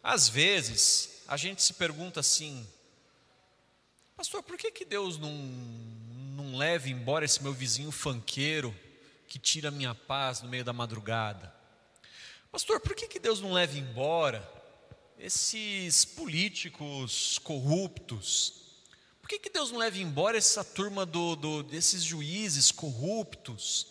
Às 0.03 0.29
vezes, 0.29 1.23
a 1.29 1.37
gente 1.37 1.63
se 1.63 1.73
pergunta 1.75 2.19
assim, 2.19 2.67
pastor, 4.17 4.43
por 4.43 4.59
que, 4.59 4.73
que 4.73 4.85
Deus 4.85 5.17
não, 5.17 5.31
não 5.31 6.57
leva 6.57 6.89
embora 6.89 7.25
esse 7.25 7.41
meu 7.41 7.53
vizinho 7.53 7.93
fanqueiro 7.93 8.75
que 9.29 9.39
tira 9.39 9.71
minha 9.71 9.95
paz 9.95 10.43
no 10.43 10.49
meio 10.49 10.65
da 10.65 10.73
madrugada? 10.73 11.55
Pastor, 12.51 12.81
por 12.81 12.97
que, 12.97 13.07
que 13.07 13.21
Deus 13.21 13.41
não 13.41 13.53
leva 13.53 13.79
embora 13.79 14.43
esses 15.21 16.05
políticos 16.05 17.39
corruptos? 17.39 18.66
Por 19.27 19.31
que, 19.31 19.41
que 19.41 19.51
Deus 19.51 19.73
não 19.73 19.81
leva 19.81 19.99
embora 19.99 20.39
essa 20.39 20.63
turma 20.63 21.05
do, 21.05 21.35
do, 21.35 21.63
desses 21.65 22.05
juízes 22.05 22.71
corruptos? 22.71 23.89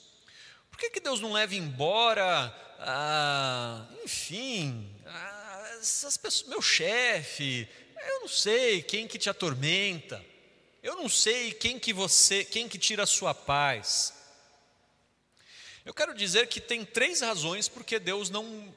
Por 0.72 0.80
que, 0.80 0.90
que 0.90 1.02
Deus 1.02 1.20
não 1.20 1.34
leva 1.34 1.54
embora, 1.54 2.56
ah, 2.80 3.86
enfim, 4.02 4.90
ah, 5.06 5.76
essas 5.78 6.16
pessoas, 6.16 6.48
meu 6.48 6.62
chefe, 6.62 7.68
eu 8.08 8.22
não 8.22 8.30
sei 8.30 8.82
quem 8.82 9.10
que 9.10 9.20
te 9.20 9.30
atormenta, 9.30 10.24
eu 10.82 10.96
não 10.96 11.10
sei 11.10 11.52
quem 11.52 11.78
que 11.78 11.92
você, 11.92 12.46
quem 12.46 12.70
que 12.70 12.78
tira 12.78 13.04
a 13.04 13.06
sua 13.06 13.34
paz. 13.34 14.14
Eu 15.84 15.94
quero 15.94 16.16
dizer 16.16 16.48
que 16.48 16.62
tem 16.62 16.86
três 16.86 17.20
razões 17.20 17.68
porque 17.68 18.00
Deus 18.00 18.30
não 18.30 18.74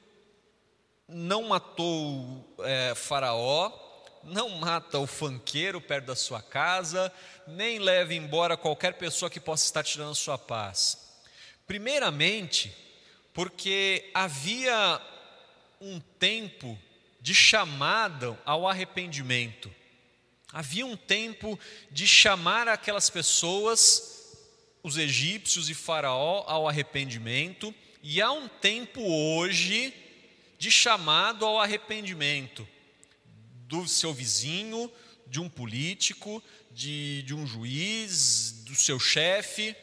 não 1.07 1.45
matou 1.45 2.53
é, 2.65 2.97
Faraó, 2.97 3.88
não 4.25 4.51
mata 4.51 4.99
o 4.99 5.07
fanqueiro 5.07 5.81
perto 5.81 6.07
da 6.07 6.17
sua 6.17 6.43
casa, 6.43 7.13
nem 7.47 7.79
leva 7.79 8.15
embora 8.15 8.57
qualquer 8.57 8.95
pessoa 8.95 9.31
que 9.31 9.41
possa 9.41 9.65
estar 9.65 9.83
tirando 9.83 10.11
a 10.11 10.15
sua 10.15 10.39
paz. 10.39 10.99
Primeiramente, 11.67 12.75
porque 13.33 14.11
havia 14.15 15.01
um 15.81 16.01
tempo 16.19 16.79
de 17.21 17.35
chamada 17.35 18.39
ao 18.45 18.67
arrependimento. 18.67 19.73
Havia 20.53 20.87
um 20.87 20.97
tempo 20.97 21.59
de 21.91 22.07
chamar 22.07 22.69
aquelas 22.69 23.11
pessoas, 23.11 24.37
os 24.83 24.97
egípcios 24.97 25.69
e 25.69 25.75
Faraó, 25.75 26.45
ao 26.47 26.67
arrependimento, 26.67 27.75
e 28.03 28.23
há 28.23 28.33
um 28.33 28.49
tempo 28.49 29.01
hoje 29.03 29.93
de 30.59 30.71
chamado 30.71 31.45
ao 31.45 31.61
arrependimento 31.61 32.67
do 33.69 33.87
seu 33.87 34.13
vizinho, 34.13 34.91
de 35.27 35.39
um 35.39 35.49
político, 35.49 36.43
de, 36.71 37.23
de 37.23 37.35
um 37.35 37.47
juiz, 37.47 38.63
do 38.65 38.75
seu 38.75 38.99
chefe. 38.99 39.77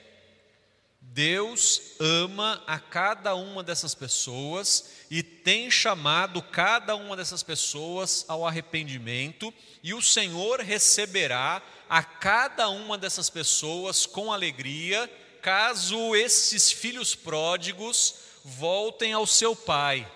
Deus 1.00 1.82
ama 2.00 2.62
a 2.66 2.80
cada 2.80 3.36
uma 3.36 3.62
dessas 3.62 3.94
pessoas 3.94 4.90
e 5.10 5.22
tem 5.22 5.70
chamado 5.70 6.42
cada 6.42 6.96
uma 6.96 7.16
dessas 7.16 7.44
pessoas 7.44 8.26
ao 8.28 8.46
arrependimento, 8.46 9.54
e 9.84 9.94
o 9.94 10.02
Senhor 10.02 10.60
receberá 10.62 11.62
a 11.88 12.04
cada 12.04 12.68
uma 12.70 12.98
dessas 12.98 13.30
pessoas 13.30 14.08
com 14.08 14.34
alegria, 14.34 15.10
caso 15.44 16.16
esses 16.16 16.72
filhos 16.72 17.14
pródigos 17.14 18.16
voltem 18.44 19.14
ao 19.14 19.28
seu 19.28 19.56
pai. 19.56 20.12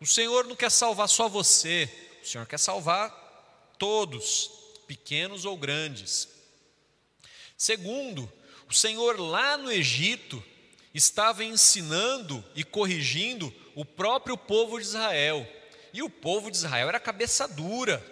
O 0.00 0.06
Senhor 0.06 0.46
não 0.46 0.56
quer 0.56 0.70
salvar 0.70 1.08
só 1.08 1.28
você, 1.28 1.88
o 2.22 2.26
Senhor 2.26 2.46
quer 2.46 2.58
salvar 2.58 3.10
todos, 3.78 4.50
pequenos 4.86 5.44
ou 5.44 5.56
grandes. 5.56 6.28
Segundo, 7.56 8.30
o 8.68 8.72
Senhor 8.72 9.18
lá 9.18 9.56
no 9.56 9.70
Egito 9.70 10.42
estava 10.94 11.44
ensinando 11.44 12.44
e 12.54 12.62
corrigindo 12.62 13.52
o 13.74 13.84
próprio 13.84 14.36
povo 14.36 14.78
de 14.78 14.86
Israel. 14.86 15.46
E 15.92 16.02
o 16.02 16.08
povo 16.08 16.50
de 16.50 16.56
Israel 16.56 16.88
era 16.88 17.00
cabeça 17.00 17.46
dura, 17.46 18.04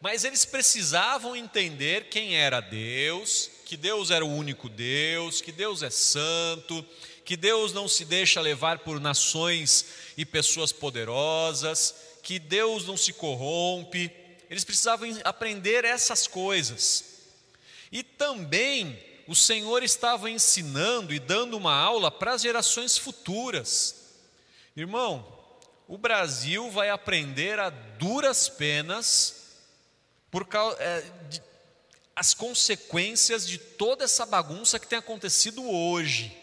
mas 0.00 0.24
eles 0.24 0.44
precisavam 0.44 1.36
entender 1.36 2.08
quem 2.08 2.36
era 2.36 2.60
Deus, 2.60 3.50
que 3.64 3.76
Deus 3.76 4.10
era 4.10 4.24
o 4.24 4.34
único 4.34 4.68
Deus, 4.68 5.40
que 5.40 5.52
Deus 5.52 5.82
é 5.82 5.90
santo, 5.90 6.84
que 7.24 7.36
Deus 7.36 7.72
não 7.72 7.86
se 7.86 8.04
deixa 8.04 8.40
levar 8.40 8.80
por 8.80 8.98
nações 9.00 9.86
e 10.16 10.24
pessoas 10.24 10.72
poderosas, 10.72 11.94
que 12.22 12.38
Deus 12.38 12.86
não 12.86 12.96
se 12.96 13.12
corrompe. 13.12 14.10
Eles 14.48 14.64
precisavam 14.64 15.08
aprender 15.24 15.84
essas 15.84 16.26
coisas. 16.26 17.04
E 17.90 18.02
também 18.02 18.98
o 19.26 19.34
Senhor 19.34 19.82
estava 19.82 20.30
ensinando 20.30 21.12
e 21.12 21.18
dando 21.18 21.56
uma 21.56 21.74
aula 21.74 22.10
para 22.10 22.34
as 22.34 22.42
gerações 22.42 22.96
futuras. 22.96 24.14
Irmão, 24.76 25.26
o 25.88 25.98
Brasil 25.98 26.70
vai 26.70 26.90
aprender 26.90 27.58
a 27.58 27.70
duras 27.70 28.48
penas 28.48 29.42
por 30.30 30.46
causa, 30.46 30.76
é, 30.80 31.00
de, 31.28 31.42
as 32.16 32.32
consequências 32.32 33.46
de 33.46 33.58
toda 33.58 34.04
essa 34.04 34.24
bagunça 34.24 34.78
que 34.78 34.86
tem 34.86 34.98
acontecido 34.98 35.68
hoje. 35.68 36.36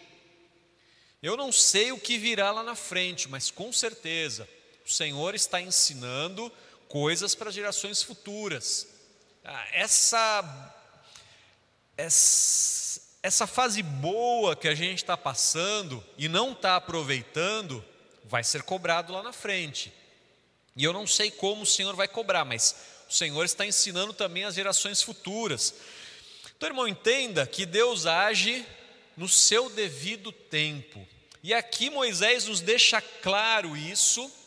Eu 1.21 1.35
não 1.35 1.51
sei 1.51 1.91
o 1.91 1.99
que 1.99 2.17
virá 2.17 2.51
lá 2.51 2.63
na 2.63 2.75
frente, 2.75 3.27
mas 3.27 3.49
com 3.49 3.73
certeza 3.73 4.47
o 4.89 4.91
Senhor 4.91 5.35
está 5.35 5.61
ensinando 5.61 6.51
coisas 6.87 7.35
para 7.35 7.51
gerações 7.51 8.01
futuras. 8.01 8.87
Ah, 9.45 9.67
essa, 9.71 10.73
essa, 11.95 12.99
essa 13.21 13.45
fase 13.45 13.83
boa 13.83 14.55
que 14.55 14.67
a 14.67 14.73
gente 14.73 14.95
está 14.95 15.15
passando 15.15 16.03
e 16.17 16.27
não 16.27 16.53
está 16.53 16.75
aproveitando, 16.75 17.85
vai 18.25 18.43
ser 18.43 18.63
cobrado 18.63 19.13
lá 19.13 19.21
na 19.21 19.31
frente. 19.31 19.93
E 20.75 20.83
eu 20.83 20.91
não 20.91 21.05
sei 21.05 21.29
como 21.29 21.61
o 21.61 21.67
Senhor 21.67 21.95
vai 21.95 22.07
cobrar, 22.07 22.43
mas 22.43 22.75
o 23.07 23.13
Senhor 23.13 23.45
está 23.45 23.67
ensinando 23.67 24.11
também 24.11 24.43
as 24.43 24.55
gerações 24.55 25.03
futuras. 25.03 25.75
Então, 26.57 26.67
irmão, 26.67 26.87
entenda 26.87 27.45
que 27.45 27.63
Deus 27.63 28.07
age 28.07 28.65
no 29.15 29.29
seu 29.29 29.69
devido 29.69 30.31
tempo. 30.31 31.07
E 31.43 31.53
aqui 31.53 31.91
Moisés 31.91 32.45
nos 32.45 32.59
deixa 32.59 32.99
claro 32.99 33.77
isso, 33.77 34.38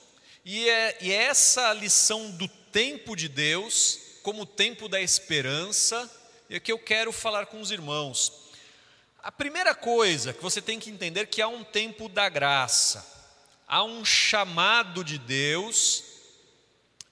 e 0.44 0.68
é, 0.68 0.98
e 1.00 1.12
é 1.12 1.24
essa 1.24 1.72
lição 1.72 2.30
do 2.32 2.48
tempo 2.48 3.14
de 3.14 3.28
Deus, 3.28 3.98
como 4.22 4.44
tempo 4.44 4.88
da 4.88 5.00
esperança, 5.00 6.10
é 6.50 6.58
que 6.58 6.72
eu 6.72 6.78
quero 6.78 7.12
falar 7.12 7.46
com 7.46 7.60
os 7.60 7.70
irmãos. 7.70 8.32
A 9.22 9.30
primeira 9.30 9.74
coisa 9.74 10.32
que 10.32 10.42
você 10.42 10.60
tem 10.60 10.80
que 10.80 10.90
entender 10.90 11.20
é 11.20 11.26
que 11.26 11.40
há 11.40 11.46
um 11.46 11.62
tempo 11.62 12.08
da 12.08 12.28
graça, 12.28 13.06
há 13.68 13.84
um 13.84 14.04
chamado 14.04 15.04
de 15.04 15.16
Deus, 15.16 16.02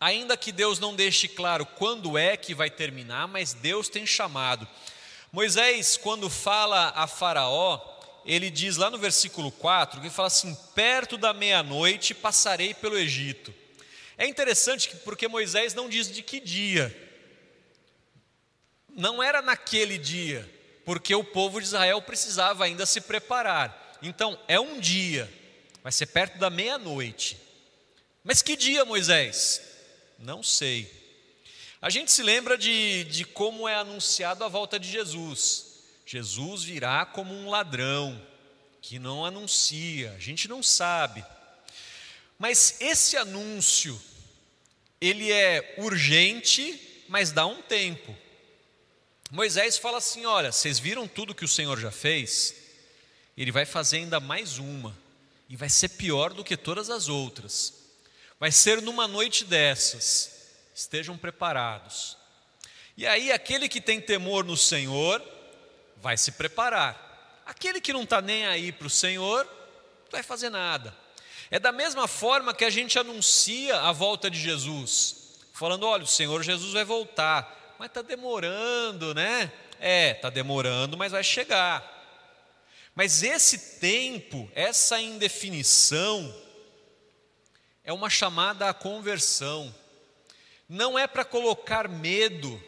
ainda 0.00 0.36
que 0.36 0.50
Deus 0.50 0.80
não 0.80 0.96
deixe 0.96 1.28
claro 1.28 1.64
quando 1.64 2.18
é 2.18 2.36
que 2.36 2.54
vai 2.54 2.68
terminar, 2.68 3.28
mas 3.28 3.52
Deus 3.52 3.88
tem 3.88 4.04
chamado. 4.04 4.66
Moisés, 5.32 5.96
quando 5.96 6.28
fala 6.28 6.92
a 6.96 7.06
Faraó, 7.06 7.78
ele 8.24 8.50
diz 8.50 8.76
lá 8.76 8.90
no 8.90 8.98
versículo 8.98 9.50
4, 9.50 10.00
que 10.00 10.10
fala 10.10 10.28
assim: 10.28 10.54
perto 10.74 11.16
da 11.16 11.32
meia-noite 11.32 12.14
passarei 12.14 12.74
pelo 12.74 12.98
Egito. 12.98 13.54
É 14.16 14.26
interessante 14.26 14.94
porque 15.04 15.28
Moisés 15.28 15.72
não 15.74 15.88
diz 15.88 16.10
de 16.10 16.22
que 16.22 16.40
dia. 16.40 16.94
Não 18.88 19.22
era 19.22 19.40
naquele 19.40 19.96
dia, 19.96 20.48
porque 20.84 21.14
o 21.14 21.24
povo 21.24 21.60
de 21.60 21.66
Israel 21.66 22.02
precisava 22.02 22.64
ainda 22.64 22.84
se 22.84 23.00
preparar. 23.00 23.98
Então, 24.02 24.38
é 24.46 24.58
um 24.58 24.78
dia, 24.78 25.32
vai 25.82 25.92
ser 25.92 26.06
perto 26.06 26.38
da 26.38 26.50
meia-noite. 26.50 27.38
Mas 28.22 28.42
que 28.42 28.56
dia, 28.56 28.84
Moisés? 28.84 29.62
Não 30.18 30.42
sei. 30.42 30.90
A 31.80 31.88
gente 31.88 32.12
se 32.12 32.22
lembra 32.22 32.58
de, 32.58 33.04
de 33.04 33.24
como 33.24 33.66
é 33.66 33.74
anunciado 33.74 34.44
a 34.44 34.48
volta 34.48 34.78
de 34.78 34.90
Jesus. 34.90 35.69
Jesus 36.12 36.64
virá 36.64 37.06
como 37.06 37.32
um 37.32 37.48
ladrão 37.48 38.20
que 38.82 38.98
não 38.98 39.24
anuncia, 39.24 40.10
a 40.10 40.18
gente 40.18 40.48
não 40.48 40.60
sabe. 40.60 41.24
Mas 42.36 42.80
esse 42.80 43.16
anúncio, 43.16 43.96
ele 45.00 45.30
é 45.30 45.76
urgente, 45.78 47.04
mas 47.08 47.30
dá 47.30 47.46
um 47.46 47.62
tempo. 47.62 48.12
Moisés 49.30 49.78
fala 49.78 49.98
assim: 49.98 50.26
olha, 50.26 50.50
vocês 50.50 50.80
viram 50.80 51.06
tudo 51.06 51.32
que 51.32 51.44
o 51.44 51.48
Senhor 51.48 51.78
já 51.78 51.92
fez? 51.92 52.56
Ele 53.36 53.52
vai 53.52 53.64
fazer 53.64 53.98
ainda 53.98 54.18
mais 54.18 54.58
uma, 54.58 54.98
e 55.48 55.54
vai 55.54 55.70
ser 55.70 55.90
pior 55.90 56.34
do 56.34 56.42
que 56.42 56.56
todas 56.56 56.90
as 56.90 57.06
outras. 57.06 57.72
Vai 58.40 58.50
ser 58.50 58.82
numa 58.82 59.06
noite 59.06 59.44
dessas, 59.44 60.50
estejam 60.74 61.16
preparados. 61.16 62.16
E 62.96 63.06
aí, 63.06 63.30
aquele 63.30 63.68
que 63.68 63.80
tem 63.80 64.00
temor 64.00 64.44
no 64.44 64.56
Senhor, 64.56 65.22
vai 66.00 66.16
se 66.16 66.32
preparar. 66.32 67.42
Aquele 67.46 67.80
que 67.80 67.92
não 67.92 68.02
está 68.02 68.20
nem 68.20 68.46
aí 68.46 68.72
para 68.72 68.86
o 68.86 68.90
Senhor, 68.90 69.44
não 69.44 70.10
vai 70.10 70.22
fazer 70.22 70.50
nada. 70.50 70.96
É 71.50 71.58
da 71.58 71.72
mesma 71.72 72.06
forma 72.06 72.54
que 72.54 72.64
a 72.64 72.70
gente 72.70 72.98
anuncia 72.98 73.80
a 73.80 73.92
volta 73.92 74.30
de 74.30 74.38
Jesus, 74.38 75.38
falando: 75.52 75.86
olha, 75.86 76.04
o 76.04 76.08
Senhor 76.08 76.42
Jesus 76.42 76.72
vai 76.72 76.84
voltar, 76.84 77.76
mas 77.78 77.88
está 77.88 78.02
demorando, 78.02 79.14
né? 79.14 79.52
É, 79.80 80.12
está 80.12 80.30
demorando, 80.30 80.96
mas 80.96 81.12
vai 81.12 81.24
chegar. 81.24 81.98
Mas 82.94 83.22
esse 83.22 83.78
tempo, 83.80 84.50
essa 84.54 85.00
indefinição, 85.00 86.34
é 87.82 87.92
uma 87.92 88.10
chamada 88.10 88.68
à 88.68 88.74
conversão. 88.74 89.74
Não 90.68 90.98
é 90.98 91.06
para 91.06 91.24
colocar 91.24 91.88
medo, 91.88 92.62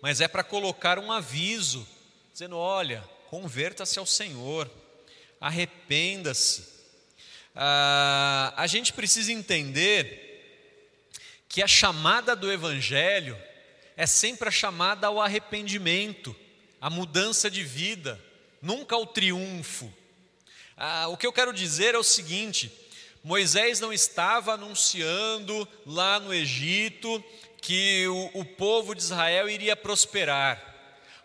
mas 0.00 0.20
é 0.20 0.28
para 0.28 0.44
colocar 0.44 0.98
um 0.98 1.10
aviso 1.10 1.86
dizendo: 2.38 2.56
olha, 2.56 3.02
converta-se 3.30 3.98
ao 3.98 4.06
Senhor, 4.06 4.70
arrependa-se. 5.40 6.68
Ah, 7.52 8.54
a 8.56 8.64
gente 8.68 8.92
precisa 8.92 9.32
entender 9.32 10.24
que 11.48 11.60
a 11.60 11.66
chamada 11.66 12.36
do 12.36 12.52
Evangelho 12.52 13.36
é 13.96 14.06
sempre 14.06 14.46
a 14.48 14.52
chamada 14.52 15.08
ao 15.08 15.20
arrependimento, 15.20 16.36
à 16.80 16.88
mudança 16.88 17.50
de 17.50 17.64
vida, 17.64 18.24
nunca 18.62 18.94
ao 18.94 19.04
triunfo. 19.04 19.92
Ah, 20.76 21.08
o 21.08 21.16
que 21.16 21.26
eu 21.26 21.32
quero 21.32 21.52
dizer 21.52 21.96
é 21.96 21.98
o 21.98 22.04
seguinte: 22.04 22.70
Moisés 23.24 23.80
não 23.80 23.92
estava 23.92 24.52
anunciando 24.52 25.66
lá 25.84 26.20
no 26.20 26.32
Egito 26.32 27.20
que 27.60 28.06
o, 28.06 28.30
o 28.34 28.44
povo 28.44 28.94
de 28.94 29.02
Israel 29.02 29.50
iria 29.50 29.74
prosperar 29.74 30.67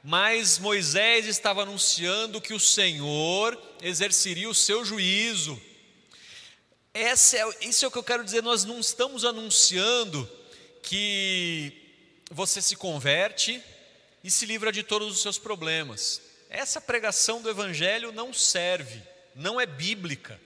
mas 0.03 0.59
Moisés 0.59 1.27
estava 1.27 1.61
anunciando 1.61 2.41
que 2.41 2.53
o 2.53 2.59
Senhor 2.59 3.57
exerceria 3.81 4.49
o 4.49 4.53
seu 4.53 4.83
juízo. 4.83 5.59
Essa 6.93 7.37
é, 7.37 7.65
isso 7.67 7.85
é 7.85 7.87
o 7.87 7.91
que 7.91 7.97
eu 7.97 8.03
quero 8.03 8.23
dizer, 8.23 8.43
nós 8.43 8.65
não 8.65 8.79
estamos 8.79 9.23
anunciando 9.23 10.29
que 10.81 11.71
você 12.29 12.61
se 12.61 12.75
converte 12.75 13.63
e 14.21 14.29
se 14.29 14.45
livra 14.45 14.73
de 14.73 14.83
todos 14.83 15.09
os 15.09 15.21
seus 15.21 15.39
problemas. 15.39 16.21
Essa 16.49 16.81
pregação 16.81 17.41
do 17.41 17.49
Evangelho 17.49 18.11
não 18.11 18.33
serve, 18.33 19.01
não 19.33 19.59
é 19.59 19.65
bíblica. 19.65 20.39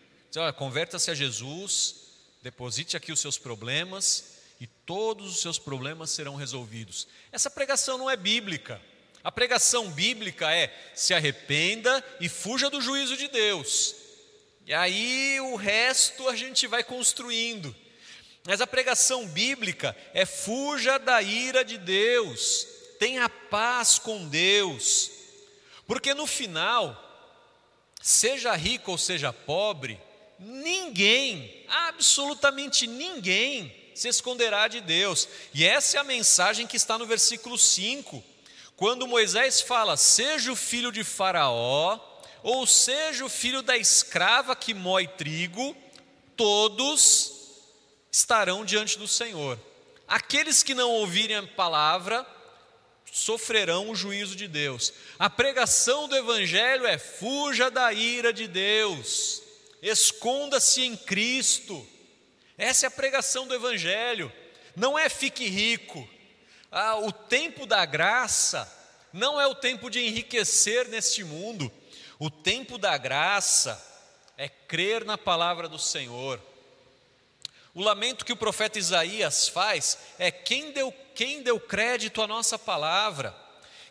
Converta-se 0.55 1.09
a 1.09 1.15
Jesus, 1.15 1.95
deposite 2.43 2.95
aqui 2.95 3.11
os 3.11 3.19
seus 3.19 3.39
problemas 3.39 4.35
e 4.61 4.67
todos 4.67 5.31
os 5.31 5.41
seus 5.41 5.57
problemas 5.57 6.11
serão 6.11 6.35
resolvidos. 6.35 7.07
Essa 7.31 7.49
pregação 7.49 7.97
não 7.97 8.07
é 8.07 8.15
bíblica. 8.15 8.79
A 9.27 9.31
pregação 9.31 9.91
bíblica 9.91 10.49
é: 10.55 10.73
se 10.95 11.13
arrependa 11.13 12.01
e 12.17 12.29
fuja 12.29 12.69
do 12.69 12.79
juízo 12.79 13.17
de 13.17 13.27
Deus. 13.27 13.93
E 14.65 14.73
aí 14.73 15.37
o 15.41 15.57
resto 15.57 16.29
a 16.29 16.35
gente 16.35 16.65
vai 16.65 16.81
construindo. 16.81 17.75
Mas 18.45 18.61
a 18.61 18.65
pregação 18.65 19.27
bíblica 19.27 19.93
é: 20.13 20.25
fuja 20.25 20.97
da 20.97 21.21
ira 21.21 21.65
de 21.65 21.77
Deus, 21.77 22.65
tenha 22.99 23.27
paz 23.27 23.99
com 23.99 24.29
Deus. 24.29 25.11
Porque 25.85 26.13
no 26.13 26.25
final, 26.25 26.97
seja 28.01 28.55
rico 28.55 28.91
ou 28.91 28.97
seja 28.97 29.33
pobre, 29.33 29.99
ninguém, 30.39 31.65
absolutamente 31.67 32.87
ninguém, 32.87 33.75
se 33.93 34.07
esconderá 34.07 34.69
de 34.69 34.79
Deus. 34.79 35.27
E 35.53 35.65
essa 35.65 35.97
é 35.97 35.99
a 35.99 36.05
mensagem 36.05 36.65
que 36.65 36.77
está 36.77 36.97
no 36.97 37.05
versículo 37.05 37.57
5 37.57 38.36
quando 38.77 39.07
Moisés 39.07 39.59
fala, 39.59 39.97
seja 39.97 40.51
o 40.51 40.55
filho 40.55 40.91
de 40.91 41.03
Faraó, 41.03 41.99
ou 42.43 42.67
seja 42.67 43.25
o 43.25 43.29
filho 43.29 43.63
da 43.63 43.75
escrava 43.75 44.55
que 44.55 44.71
moe 44.71 45.07
trigo, 45.07 45.75
todos 46.35 47.33
estarão 48.11 48.63
diante 48.63 48.99
do 48.99 49.07
Senhor. 49.07 49.59
Aqueles 50.07 50.61
que 50.61 50.75
não 50.75 50.91
ouvirem 50.91 51.37
a 51.37 51.47
palavra 51.47 52.25
sofrerão 53.11 53.89
o 53.89 53.95
juízo 53.95 54.35
de 54.35 54.47
Deus. 54.47 54.93
A 55.17 55.27
pregação 55.27 56.07
do 56.07 56.15
Evangelho 56.15 56.85
é: 56.85 56.99
fuja 56.99 57.71
da 57.71 57.91
ira 57.91 58.31
de 58.31 58.47
Deus, 58.47 59.41
esconda-se 59.81 60.83
em 60.83 60.95
Cristo. 60.95 61.85
Essa 62.55 62.85
é 62.85 62.87
a 62.87 62.91
pregação 62.91 63.47
do 63.47 63.55
Evangelho. 63.55 64.31
Não 64.75 64.97
é 64.97 65.09
fique 65.09 65.47
rico, 65.47 66.07
Ah, 66.79 66.95
o 66.95 67.11
tempo 67.11 67.65
da 67.65 67.83
graça 67.85 68.71
não 69.11 69.41
é 69.41 69.47
o 69.47 69.55
tempo 69.55 69.89
de 69.89 69.99
enriquecer 69.99 70.87
neste 70.89 71.23
mundo. 71.23 71.71
O 72.19 72.29
tempo 72.29 72.77
da 72.77 72.95
graça 72.99 73.83
é 74.37 74.47
crer 74.47 75.03
na 75.03 75.17
palavra 75.17 75.67
do 75.67 75.79
Senhor. 75.79 76.39
O 77.73 77.81
lamento 77.81 78.23
que 78.23 78.31
o 78.31 78.37
profeta 78.37 78.77
Isaías 78.77 79.47
faz 79.47 79.97
é 80.19 80.29
quem 80.29 80.71
deu, 80.71 80.93
quem 81.15 81.41
deu 81.41 81.59
crédito 81.59 82.21
à 82.21 82.27
nossa 82.27 82.59
palavra. 82.59 83.35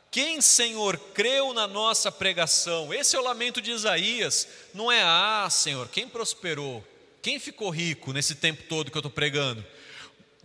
Quem, 0.09 0.41
Senhor, 0.41 0.97
creu 1.13 1.53
na 1.53 1.67
nossa 1.67 2.13
pregação? 2.13 2.95
Esse 2.95 3.17
é 3.17 3.19
o 3.19 3.25
lamento 3.25 3.61
de 3.61 3.73
Isaías. 3.73 4.47
Não 4.73 4.93
é, 4.93 5.03
ah, 5.03 5.49
Senhor, 5.51 5.89
quem 5.89 6.07
prosperou? 6.07 6.87
Quem 7.21 7.41
ficou 7.41 7.69
rico 7.69 8.13
nesse 8.13 8.37
tempo 8.37 8.63
todo 8.69 8.93
que 8.93 8.97
eu 8.97 9.01
estou 9.01 9.11
pregando? 9.11 9.67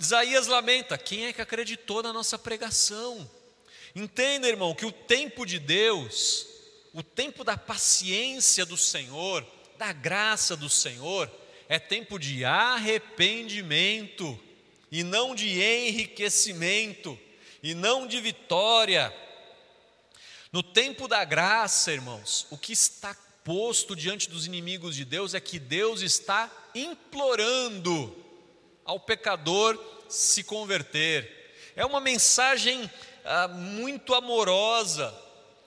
Isaías 0.01 0.47
lamenta: 0.47 0.97
quem 0.97 1.27
é 1.27 1.33
que 1.33 1.43
acreditou 1.43 2.01
na 2.01 2.11
nossa 2.11 2.39
pregação? 2.39 3.29
Entenda, 3.95 4.47
irmão, 4.47 4.73
que 4.73 4.85
o 4.85 4.91
tempo 4.91 5.45
de 5.45 5.59
Deus, 5.59 6.47
o 6.91 7.03
tempo 7.03 7.43
da 7.43 7.55
paciência 7.55 8.65
do 8.65 8.75
Senhor, 8.75 9.45
da 9.77 9.93
graça 9.93 10.57
do 10.57 10.67
Senhor, 10.67 11.29
é 11.69 11.77
tempo 11.77 12.17
de 12.17 12.43
arrependimento, 12.43 14.39
e 14.91 15.03
não 15.03 15.35
de 15.35 15.61
enriquecimento, 15.61 17.17
e 17.61 17.75
não 17.75 18.07
de 18.07 18.19
vitória. 18.19 19.15
No 20.51 20.63
tempo 20.63 21.07
da 21.07 21.23
graça, 21.23 21.93
irmãos, 21.93 22.47
o 22.49 22.57
que 22.57 22.73
está 22.73 23.15
posto 23.43 23.95
diante 23.95 24.27
dos 24.27 24.47
inimigos 24.47 24.95
de 24.95 25.05
Deus 25.05 25.35
é 25.35 25.39
que 25.39 25.59
Deus 25.59 26.01
está 26.01 26.51
implorando 26.73 28.30
ao 28.91 28.99
pecador 28.99 29.81
se 30.09 30.43
converter. 30.43 31.71
É 31.77 31.85
uma 31.85 32.01
mensagem 32.01 32.91
ah, 33.23 33.47
muito 33.47 34.13
amorosa, 34.13 35.17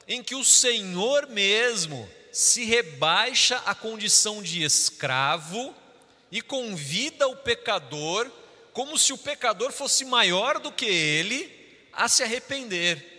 em 0.06 0.22
que 0.22 0.34
o 0.34 0.44
Senhor 0.44 1.26
mesmo 1.28 2.06
se 2.30 2.64
rebaixa 2.64 3.56
à 3.64 3.74
condição 3.74 4.42
de 4.42 4.62
escravo 4.62 5.74
e 6.30 6.42
convida 6.42 7.26
o 7.26 7.36
pecador, 7.36 8.30
como 8.74 8.98
se 8.98 9.14
o 9.14 9.18
pecador 9.18 9.72
fosse 9.72 10.04
maior 10.04 10.58
do 10.58 10.70
que 10.70 10.84
ele, 10.84 11.50
a 11.94 12.08
se 12.08 12.22
arrepender. 12.22 13.10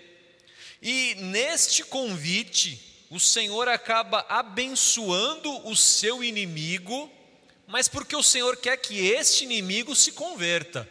E 0.83 1.15
neste 1.15 1.83
convite, 1.83 3.07
o 3.09 3.19
Senhor 3.19 3.67
acaba 3.67 4.23
abençoando 4.29 5.67
o 5.67 5.75
seu 5.75 6.23
inimigo, 6.23 7.11
mas 7.67 7.87
porque 7.87 8.15
o 8.15 8.23
Senhor 8.23 8.57
quer 8.57 8.77
que 8.77 9.07
este 9.07 9.43
inimigo 9.43 9.95
se 9.95 10.11
converta. 10.11 10.89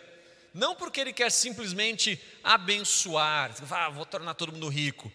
Não 0.52 0.74
porque 0.74 1.00
Ele 1.00 1.12
quer 1.12 1.30
simplesmente 1.30 2.20
abençoar, 2.42 3.54
ah, 3.70 3.88
vou 3.90 4.06
tornar 4.06 4.34
todo 4.34 4.52
mundo 4.52 4.68
rico. 4.68 5.10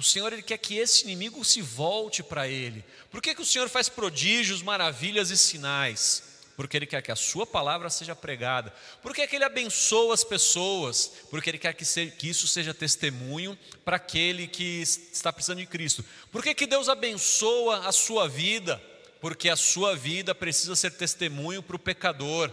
O 0.00 0.02
Senhor 0.02 0.32
ele 0.32 0.40
quer 0.40 0.56
que 0.56 0.78
esse 0.78 1.04
inimigo 1.04 1.44
se 1.44 1.60
volte 1.60 2.22
para 2.22 2.48
Ele. 2.48 2.82
Por 3.10 3.20
que, 3.20 3.34
que 3.34 3.42
o 3.42 3.44
Senhor 3.44 3.68
faz 3.68 3.86
prodígios, 3.86 4.62
maravilhas 4.62 5.28
e 5.28 5.36
sinais? 5.36 6.22
Porque 6.56 6.74
Ele 6.74 6.86
quer 6.86 7.02
que 7.02 7.12
a 7.12 7.16
Sua 7.16 7.46
palavra 7.46 7.90
seja 7.90 8.16
pregada. 8.16 8.72
Por 9.02 9.14
que, 9.14 9.26
que 9.26 9.36
Ele 9.36 9.44
abençoa 9.44 10.14
as 10.14 10.24
pessoas? 10.24 11.12
Porque 11.28 11.50
Ele 11.50 11.58
quer 11.58 11.74
que, 11.74 11.84
que 12.12 12.30
isso 12.30 12.48
seja 12.48 12.72
testemunho 12.72 13.58
para 13.84 13.96
aquele 13.96 14.46
que 14.46 14.80
está 14.80 15.30
precisando 15.30 15.58
de 15.58 15.66
Cristo. 15.66 16.02
Por 16.32 16.42
que, 16.42 16.54
que 16.54 16.66
Deus 16.66 16.88
abençoa 16.88 17.86
a 17.86 17.92
sua 17.92 18.26
vida? 18.26 18.82
Porque 19.20 19.48
a 19.48 19.56
sua 19.56 19.94
vida 19.94 20.34
precisa 20.34 20.74
ser 20.74 20.92
testemunho 20.92 21.62
para 21.62 21.76
o 21.76 21.78
pecador. 21.78 22.50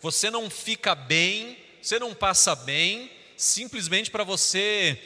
Você 0.00 0.30
não 0.30 0.48
fica 0.50 0.94
bem 0.94 1.58
você 1.86 2.00
não 2.00 2.12
passa 2.12 2.52
bem 2.56 3.08
simplesmente 3.36 4.10
para 4.10 4.24
você 4.24 5.00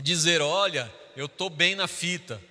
dizer: 0.00 0.42
olha, 0.42 0.92
eu 1.16 1.26
estou 1.26 1.48
bem 1.48 1.76
na 1.76 1.86
fita. 1.86 2.42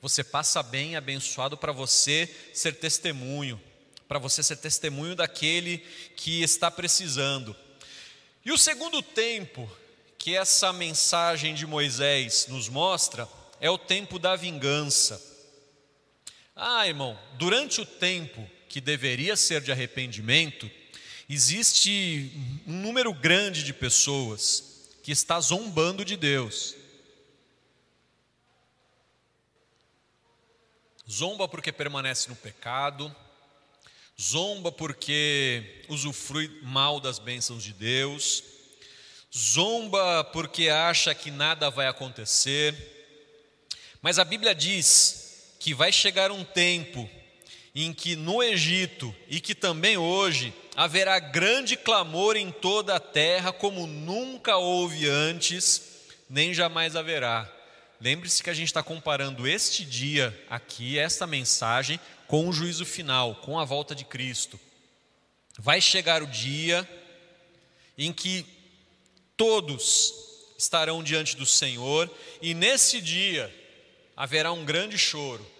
Você 0.00 0.22
passa 0.22 0.62
bem, 0.62 0.94
abençoado 0.94 1.56
para 1.56 1.72
você 1.72 2.32
ser 2.52 2.76
testemunho, 2.76 3.60
para 4.06 4.20
você 4.20 4.44
ser 4.44 4.58
testemunho 4.58 5.16
daquele 5.16 5.78
que 6.14 6.40
está 6.44 6.70
precisando. 6.70 7.56
E 8.44 8.52
o 8.52 8.58
segundo 8.58 9.02
tempo 9.02 9.68
que 10.16 10.36
essa 10.36 10.72
mensagem 10.72 11.52
de 11.52 11.66
Moisés 11.66 12.46
nos 12.48 12.68
mostra 12.68 13.28
é 13.60 13.68
o 13.68 13.76
tempo 13.76 14.20
da 14.20 14.36
vingança. 14.36 15.33
Ah, 16.56 16.86
irmão, 16.86 17.18
durante 17.32 17.80
o 17.80 17.86
tempo 17.86 18.48
que 18.68 18.80
deveria 18.80 19.36
ser 19.36 19.60
de 19.60 19.72
arrependimento, 19.72 20.70
existe 21.28 22.30
um 22.66 22.80
número 22.80 23.12
grande 23.12 23.64
de 23.64 23.72
pessoas 23.72 24.88
que 25.02 25.10
está 25.10 25.40
zombando 25.40 26.04
de 26.04 26.16
Deus. 26.16 26.76
Zomba 31.10 31.48
porque 31.48 31.72
permanece 31.72 32.28
no 32.28 32.36
pecado, 32.36 33.14
zomba 34.20 34.70
porque 34.70 35.84
usufrui 35.88 36.60
mal 36.62 37.00
das 37.00 37.18
bênçãos 37.18 37.64
de 37.64 37.72
Deus, 37.72 38.44
zomba 39.36 40.22
porque 40.24 40.68
acha 40.68 41.14
que 41.14 41.32
nada 41.32 41.68
vai 41.68 41.88
acontecer. 41.88 42.74
Mas 44.00 44.18
a 44.20 44.24
Bíblia 44.24 44.54
diz 44.54 45.23
que 45.64 45.72
vai 45.72 45.90
chegar 45.90 46.30
um 46.30 46.44
tempo 46.44 47.08
em 47.74 47.90
que 47.90 48.16
no 48.16 48.42
Egito 48.42 49.16
e 49.30 49.40
que 49.40 49.54
também 49.54 49.96
hoje 49.96 50.52
haverá 50.76 51.18
grande 51.18 51.74
clamor 51.74 52.36
em 52.36 52.50
toda 52.50 52.94
a 52.94 53.00
terra, 53.00 53.50
como 53.50 53.86
nunca 53.86 54.58
houve 54.58 55.08
antes, 55.08 55.80
nem 56.28 56.52
jamais 56.52 56.94
haverá. 56.94 57.50
Lembre-se 57.98 58.42
que 58.42 58.50
a 58.50 58.52
gente 58.52 58.66
está 58.66 58.82
comparando 58.82 59.48
este 59.48 59.86
dia 59.86 60.38
aqui, 60.50 60.98
esta 60.98 61.26
mensagem, 61.26 61.98
com 62.28 62.46
o 62.46 62.52
juízo 62.52 62.84
final, 62.84 63.36
com 63.36 63.58
a 63.58 63.64
volta 63.64 63.94
de 63.94 64.04
Cristo. 64.04 64.60
Vai 65.58 65.80
chegar 65.80 66.22
o 66.22 66.26
dia 66.26 66.86
em 67.96 68.12
que 68.12 68.44
todos 69.34 70.12
estarão 70.58 71.02
diante 71.02 71.34
do 71.38 71.46
Senhor, 71.46 72.14
e 72.42 72.52
nesse 72.52 73.00
dia 73.00 73.50
haverá 74.14 74.52
um 74.52 74.62
grande 74.66 74.98
choro 74.98 75.53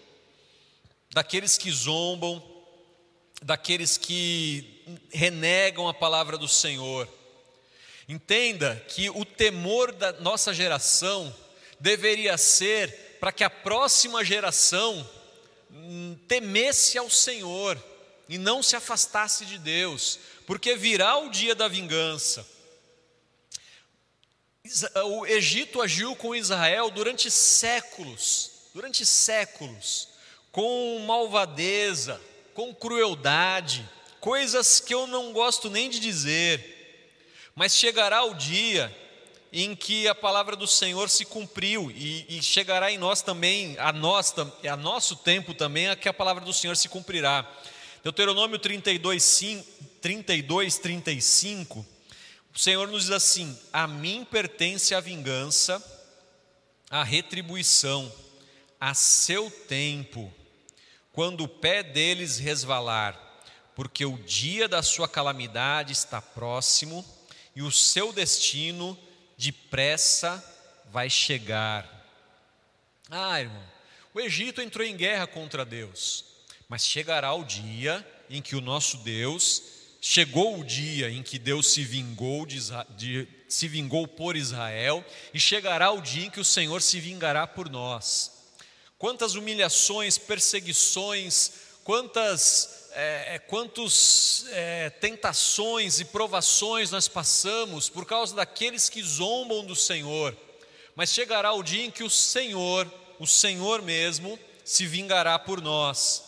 daqueles 1.15 1.57
que 1.57 1.71
zombam, 1.71 2.43
daqueles 3.41 3.95
que 3.95 4.83
renegam 5.09 5.87
a 5.87 5.93
palavra 5.93 6.37
do 6.37 6.45
Senhor. 6.45 7.07
Entenda 8.05 8.75
que 8.89 9.09
o 9.09 9.23
temor 9.23 9.93
da 9.93 10.11
nossa 10.19 10.53
geração 10.53 11.33
deveria 11.79 12.37
ser 12.37 13.17
para 13.21 13.31
que 13.31 13.45
a 13.45 13.49
próxima 13.49 14.25
geração 14.25 15.09
hum, 15.71 16.19
temesse 16.27 16.97
ao 16.97 17.09
Senhor 17.09 17.81
e 18.27 18.37
não 18.37 18.61
se 18.61 18.75
afastasse 18.75 19.45
de 19.45 19.57
Deus, 19.57 20.19
porque 20.45 20.75
virá 20.75 21.15
o 21.17 21.29
dia 21.29 21.55
da 21.55 21.69
vingança. 21.69 22.45
O 25.05 25.25
Egito 25.25 25.81
agiu 25.81 26.13
com 26.13 26.35
Israel 26.35 26.91
durante 26.91 27.31
séculos, 27.31 28.51
durante 28.73 29.05
séculos, 29.05 30.09
com 30.55 30.99
malvadeza, 30.99 32.21
com 32.53 32.73
crueldade, 32.73 33.85
coisas 34.21 34.79
que 34.79 34.93
eu 34.93 35.05
não 35.05 35.33
gosto 35.33 35.69
nem 35.69 35.89
de 35.89 35.99
dizer, 35.99 37.11
mas 37.53 37.75
chegará 37.75 38.23
o 38.23 38.33
dia 38.33 38.89
em 39.51 39.75
que 39.75 40.07
a 40.07 40.15
palavra 40.15 40.55
do 40.55 40.65
Senhor 40.65 41.09
se 41.09 41.25
cumpriu 41.25 41.91
e, 41.91 42.37
e 42.37 42.41
chegará 42.41 42.89
em 42.89 42.97
nós 42.97 43.21
também, 43.21 43.75
a 43.77 43.91
nós, 43.91 44.33
a 44.65 44.77
nosso 44.77 45.17
tempo 45.17 45.53
também, 45.53 45.89
a 45.89 45.95
que 45.97 46.07
a 46.07 46.13
palavra 46.13 46.45
do 46.45 46.53
Senhor 46.53 46.77
se 46.77 46.87
cumprirá. 46.87 47.45
Deuteronômio 48.01 48.57
32, 48.57 49.21
5, 49.21 49.83
32, 49.99 50.77
35, 50.77 51.85
o 52.55 52.57
Senhor 52.57 52.87
nos 52.87 53.01
diz 53.03 53.11
assim: 53.11 53.59
A 53.73 53.87
mim 53.87 54.23
pertence 54.23 54.95
a 54.95 55.01
vingança, 55.01 55.83
a 56.89 57.03
retribuição, 57.03 58.09
a 58.79 58.93
seu 58.93 59.51
tempo, 59.51 60.33
quando 61.15 61.45
o 61.45 61.47
pé 61.47 61.81
deles 61.81 62.37
resvalar 62.37 63.25
porque 63.75 64.05
o 64.05 64.17
dia 64.17 64.67
da 64.69 64.81
sua 64.81 65.07
calamidade 65.07 65.91
está 65.91 66.21
próximo 66.21 67.05
e 67.53 67.61
o 67.61 67.71
seu 67.71 68.13
destino 68.13 68.97
depressa 69.37 70.43
vai 70.91 71.09
chegar. 71.09 71.91
Ah, 73.09 73.41
irmão, 73.41 73.63
o 74.13 74.21
Egito 74.21 74.61
entrou 74.61 74.87
em 74.87 74.95
guerra 74.95 75.27
contra 75.27 75.65
Deus, 75.65 76.23
mas 76.69 76.85
chegará 76.85 77.33
o 77.33 77.43
dia 77.43 78.05
em 78.29 78.41
que 78.41 78.55
o 78.55 78.61
nosso 78.61 78.97
Deus, 78.97 79.61
chegou 80.01 80.59
o 80.59 80.63
dia 80.63 81.09
em 81.09 81.21
que 81.21 81.37
Deus 81.37 81.73
se 81.73 81.83
vingou, 81.83 82.45
de, 82.45 82.59
de, 82.95 83.27
se 83.49 83.67
vingou 83.67 84.07
por 84.07 84.37
Israel, 84.37 85.03
e 85.33 85.39
chegará 85.39 85.91
o 85.91 86.01
dia 86.01 86.27
em 86.27 86.29
que 86.29 86.39
o 86.39 86.45
Senhor 86.45 86.81
se 86.81 86.99
vingará 86.99 87.45
por 87.45 87.69
nós. 87.69 88.34
Quantas 89.05 89.35
humilhações, 89.35 90.17
perseguições, 90.17 91.51
quantas 91.83 92.89
é, 92.93 93.35
é 93.35 93.37
quantos 93.37 94.47
é, 94.49 94.89
tentações 94.89 95.99
e 95.99 96.05
provações 96.05 96.89
nós 96.89 97.07
passamos 97.07 97.87
por 97.87 98.03
causa 98.07 98.35
daqueles 98.35 98.89
que 98.89 99.03
zombam 99.03 99.63
do 99.63 99.75
Senhor. 99.75 100.35
Mas 100.95 101.13
chegará 101.13 101.53
o 101.53 101.61
dia 101.61 101.85
em 101.85 101.91
que 101.91 102.03
o 102.03 102.09
Senhor, 102.09 102.91
o 103.19 103.27
Senhor 103.27 103.83
mesmo, 103.83 104.39
se 104.63 104.87
vingará 104.87 105.37
por 105.37 105.61
nós. 105.61 106.23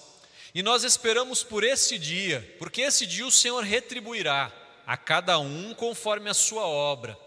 E 0.53 0.61
nós 0.61 0.83
esperamos 0.83 1.41
por 1.41 1.63
esse 1.63 1.97
dia, 1.97 2.55
porque 2.59 2.81
esse 2.81 3.07
dia 3.07 3.25
o 3.25 3.31
Senhor 3.31 3.63
retribuirá 3.63 4.53
a 4.85 4.95
cada 4.95 5.39
um 5.39 5.73
conforme 5.73 6.29
a 6.29 6.33
sua 6.35 6.67
obra. 6.67 7.17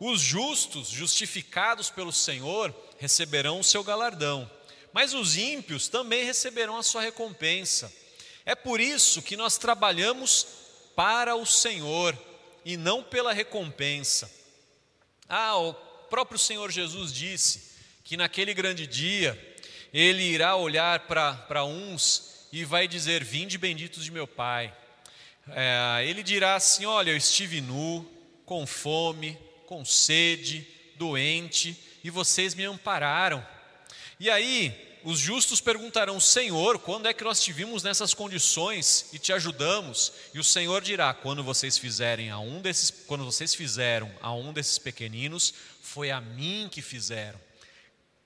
Os 0.00 0.20
justos, 0.20 0.88
justificados 0.88 1.88
pelo 1.88 2.12
Senhor, 2.12 2.74
receberão 2.98 3.60
o 3.60 3.64
seu 3.64 3.84
galardão, 3.84 4.50
mas 4.92 5.14
os 5.14 5.36
ímpios 5.36 5.88
também 5.88 6.24
receberão 6.24 6.76
a 6.76 6.82
sua 6.82 7.02
recompensa. 7.02 7.92
É 8.44 8.54
por 8.54 8.80
isso 8.80 9.22
que 9.22 9.36
nós 9.36 9.58
trabalhamos 9.58 10.46
para 10.96 11.36
o 11.36 11.44
Senhor 11.44 12.16
e 12.64 12.76
não 12.76 13.02
pela 13.02 13.32
recompensa. 13.32 14.30
Ah, 15.28 15.56
o 15.56 15.74
próprio 16.08 16.38
Senhor 16.38 16.70
Jesus 16.70 17.12
disse 17.12 17.72
que 18.02 18.16
naquele 18.16 18.54
grande 18.54 18.86
dia 18.86 19.38
ele 19.92 20.22
irá 20.22 20.56
olhar 20.56 21.00
para 21.00 21.64
uns 21.64 22.48
e 22.52 22.64
vai 22.64 22.88
dizer: 22.88 23.22
Vinde 23.22 23.58
benditos 23.58 24.04
de 24.04 24.10
meu 24.10 24.26
Pai. 24.26 24.74
É, 25.50 26.04
ele 26.06 26.22
dirá 26.22 26.54
assim: 26.56 26.86
Olha, 26.86 27.10
eu 27.10 27.16
estive 27.16 27.60
nu, 27.60 28.10
com 28.44 28.66
fome, 28.66 29.38
com 29.66 29.84
sede, 29.84 30.66
doente, 30.96 31.76
e 32.02 32.10
vocês 32.10 32.54
me 32.54 32.64
ampararam. 32.64 33.46
E 34.20 34.28
aí, 34.28 34.98
os 35.04 35.18
justos 35.18 35.60
perguntarão: 35.60 36.18
Senhor, 36.18 36.78
quando 36.78 37.06
é 37.06 37.14
que 37.14 37.24
nós 37.24 37.40
te 37.40 37.52
vimos 37.52 37.82
nessas 37.82 38.12
condições 38.12 39.06
e 39.12 39.18
te 39.18 39.32
ajudamos? 39.32 40.12
E 40.34 40.38
o 40.38 40.44
Senhor 40.44 40.82
dirá: 40.82 41.14
Quando 41.14 41.44
vocês 41.44 41.78
fizerem 41.78 42.30
a 42.30 42.38
um 42.38 42.60
desses, 42.60 42.90
quando 43.06 43.24
vocês 43.24 43.54
fizeram 43.54 44.10
a 44.20 44.32
um 44.34 44.52
desses 44.52 44.78
pequeninos, 44.78 45.54
foi 45.82 46.10
a 46.10 46.20
mim 46.20 46.68
que 46.70 46.82
fizeram. 46.82 47.38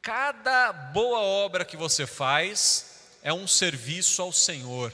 Cada 0.01 0.73
boa 0.73 1.21
obra 1.21 1.65
que 1.65 1.77
você 1.77 2.07
faz 2.07 3.03
é 3.23 3.33
um 3.33 3.47
serviço 3.47 4.21
ao 4.23 4.33
Senhor. 4.33 4.93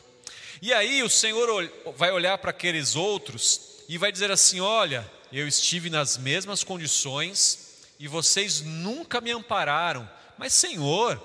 E 0.61 0.73
aí 0.75 1.03
o 1.03 1.09
Senhor 1.09 1.73
vai 1.97 2.11
olhar 2.11 2.37
para 2.39 2.51
aqueles 2.51 2.97
outros 2.97 3.85
e 3.89 3.97
vai 3.97 4.11
dizer 4.11 4.31
assim: 4.31 4.61
Olha, 4.61 5.09
eu 5.33 5.47
estive 5.47 5.89
nas 5.89 6.19
mesmas 6.19 6.65
condições 6.65 7.87
e 7.99 8.09
vocês 8.09 8.61
nunca 8.61 9.21
me 9.21 9.31
ampararam. 9.31 10.19
Mas, 10.39 10.53
Senhor, 10.53 11.21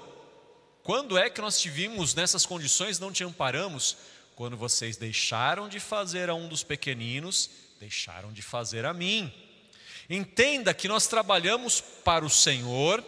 quando 0.84 1.18
é 1.18 1.30
que 1.30 1.40
nós 1.40 1.60
te 1.60 1.70
vimos 1.70 2.16
nessas 2.16 2.46
condições 2.46 3.00
não 3.00 3.12
te 3.12 3.24
amparamos? 3.24 3.96
Quando 4.36 4.58
vocês 4.58 4.98
deixaram 4.98 5.70
de 5.70 5.80
fazer 5.80 6.30
a 6.30 6.34
um 6.34 6.48
dos 6.48 6.64
pequeninos, 6.64 7.50
deixaram 7.80 8.34
de 8.34 8.42
fazer 8.42 8.84
a 8.86 8.94
mim. 8.94 9.32
Entenda 10.10 10.74
que 10.74 10.88
nós 10.88 11.06
trabalhamos 11.06 11.80
para 11.80 12.26
o 12.26 12.30
Senhor, 12.30 13.04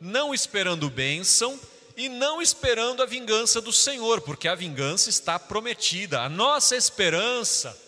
não 0.00 0.32
esperando 0.32 0.88
bênção 0.88 1.60
e 1.96 2.08
não 2.08 2.40
esperando 2.40 3.02
a 3.02 3.06
vingança 3.06 3.60
do 3.60 3.72
Senhor, 3.72 4.22
porque 4.22 4.48
a 4.48 4.54
vingança 4.54 5.10
está 5.10 5.38
prometida. 5.38 6.22
A 6.22 6.30
nossa 6.30 6.74
esperança 6.74 7.78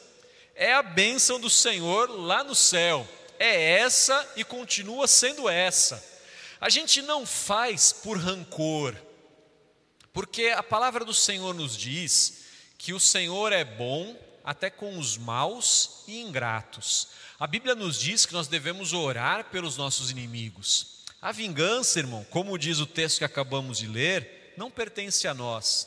é 0.55 0.75
a 0.75 0.83
bênção 0.83 1.41
do 1.41 1.49
Senhor 1.49 2.11
lá 2.11 2.45
no 2.45 2.55
céu. 2.55 3.09
É 3.39 3.79
essa 3.81 4.33
e 4.37 4.45
continua 4.45 5.09
sendo 5.09 5.49
essa. 5.49 6.14
A 6.65 6.71
gente 6.71 7.03
não 7.03 7.27
faz 7.27 7.93
por 7.93 8.17
rancor, 8.17 8.97
porque 10.15 10.47
a 10.47 10.63
palavra 10.63 11.05
do 11.05 11.13
Senhor 11.13 11.53
nos 11.53 11.77
diz 11.77 12.45
que 12.79 12.95
o 12.95 12.99
Senhor 12.99 13.53
é 13.53 13.63
bom 13.63 14.19
até 14.43 14.71
com 14.71 14.99
os 14.99 15.19
maus 15.19 16.05
e 16.09 16.23
ingratos. 16.23 17.09
A 17.39 17.47
Bíblia 17.47 17.75
nos 17.75 18.01
diz 18.01 18.25
que 18.25 18.33
nós 18.33 18.49
devemos 18.49 18.95
orar 18.95 19.51
pelos 19.51 19.77
nossos 19.77 20.11
inimigos. 20.11 21.05
A 21.21 21.33
vingança, 21.33 21.99
irmão, 21.99 22.25
como 22.31 22.57
diz 22.57 22.79
o 22.79 22.87
texto 22.87 23.19
que 23.19 23.25
acabamos 23.27 23.77
de 23.77 23.87
ler, 23.87 24.55
não 24.57 24.71
pertence 24.71 25.29
a 25.29 25.35
nós, 25.35 25.87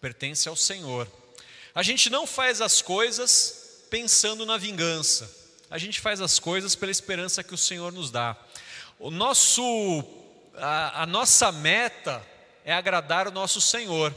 pertence 0.00 0.48
ao 0.48 0.56
Senhor. 0.56 1.08
A 1.72 1.84
gente 1.84 2.10
não 2.10 2.26
faz 2.26 2.60
as 2.60 2.82
coisas 2.82 3.84
pensando 3.88 4.44
na 4.44 4.56
vingança. 4.56 5.32
A 5.70 5.78
gente 5.78 6.00
faz 6.00 6.20
as 6.20 6.40
coisas 6.40 6.74
pela 6.74 6.90
esperança 6.90 7.44
que 7.44 7.54
o 7.54 7.58
Senhor 7.58 7.92
nos 7.92 8.10
dá. 8.10 8.36
O 8.98 9.10
nosso, 9.10 10.04
a, 10.54 11.02
a 11.02 11.06
nossa 11.06 11.52
meta 11.52 12.24
é 12.64 12.72
agradar 12.72 13.28
o 13.28 13.32
nosso 13.32 13.60
Senhor. 13.60 14.14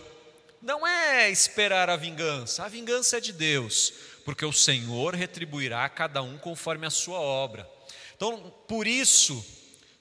Não 0.62 0.86
é 0.86 1.30
esperar 1.30 1.90
a 1.90 1.96
vingança. 1.96 2.64
A 2.64 2.68
vingança 2.68 3.18
é 3.18 3.20
de 3.20 3.32
Deus, 3.32 3.94
porque 4.26 4.46
o 4.46 4.54
Senhor 4.54 5.16
retribuirá 5.16 5.86
a 5.86 5.90
cada 5.90 6.22
um 6.22 6.38
conforme 6.38 6.86
a 6.86 6.92
sua 6.92 7.20
obra. 7.20 7.70
Então, 8.16 8.54
por 8.68 8.88
isso, 8.88 9.46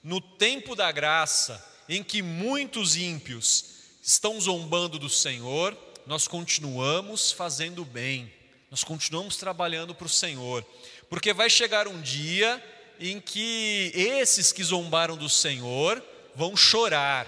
no 0.03 0.19
tempo 0.19 0.75
da 0.75 0.91
graça, 0.91 1.63
em 1.87 2.03
que 2.03 2.21
muitos 2.21 2.95
ímpios 2.95 3.65
estão 4.01 4.39
zombando 4.39 4.97
do 4.97 5.09
Senhor, 5.09 5.77
nós 6.05 6.27
continuamos 6.27 7.31
fazendo 7.31 7.85
bem 7.85 8.31
nós 8.71 8.85
continuamos 8.85 9.35
trabalhando 9.35 9.93
para 9.93 10.05
o 10.05 10.09
Senhor, 10.09 10.65
porque 11.09 11.33
vai 11.33 11.49
chegar 11.49 11.89
um 11.89 12.01
dia 12.01 12.63
em 13.01 13.19
que 13.19 13.91
esses 13.95 14.51
que 14.51 14.63
zombaram 14.63 15.17
do 15.17 15.27
Senhor 15.27 16.01
vão 16.35 16.55
chorar, 16.55 17.27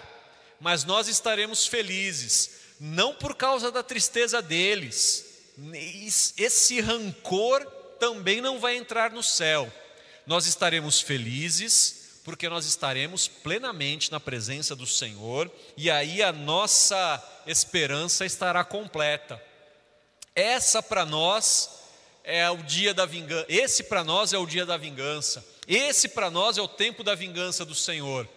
mas 0.59 0.83
nós 0.83 1.07
estaremos 1.07 1.65
felizes, 1.65 2.51
não 2.79 3.15
por 3.15 3.35
causa 3.35 3.71
da 3.71 3.81
tristeza 3.81 4.41
deles, 4.41 5.25
esse 6.37 6.79
rancor 6.79 7.65
também 7.99 8.39
não 8.39 8.59
vai 8.59 8.77
entrar 8.77 9.11
no 9.11 9.23
céu, 9.23 9.71
nós 10.27 10.45
estaremos 10.45 11.01
felizes, 11.01 12.21
porque 12.23 12.47
nós 12.47 12.65
estaremos 12.65 13.27
plenamente 13.27 14.11
na 14.11 14.19
presença 14.19 14.75
do 14.75 14.85
Senhor, 14.85 15.51
e 15.75 15.89
aí 15.89 16.21
a 16.21 16.31
nossa 16.31 17.21
esperança 17.47 18.25
estará 18.25 18.63
completa. 18.63 19.41
Essa 20.35 20.81
para 20.81 21.05
nós 21.05 21.69
é 22.23 22.49
o 22.49 22.57
dia 22.57 22.93
da 22.93 23.05
vingança. 23.05 23.45
Esse 23.49 23.83
para 23.83 24.03
nós 24.03 24.31
é 24.31 24.37
o 24.37 24.45
dia 24.45 24.65
da 24.65 24.77
vingança. 24.77 25.52
Esse 25.67 26.09
para 26.09 26.29
nós 26.29 26.57
é 26.57 26.61
o 26.61 26.67
tempo 26.67 27.03
da 27.03 27.15
vingança 27.15 27.63
do 27.63 27.75
Senhor. 27.75 28.27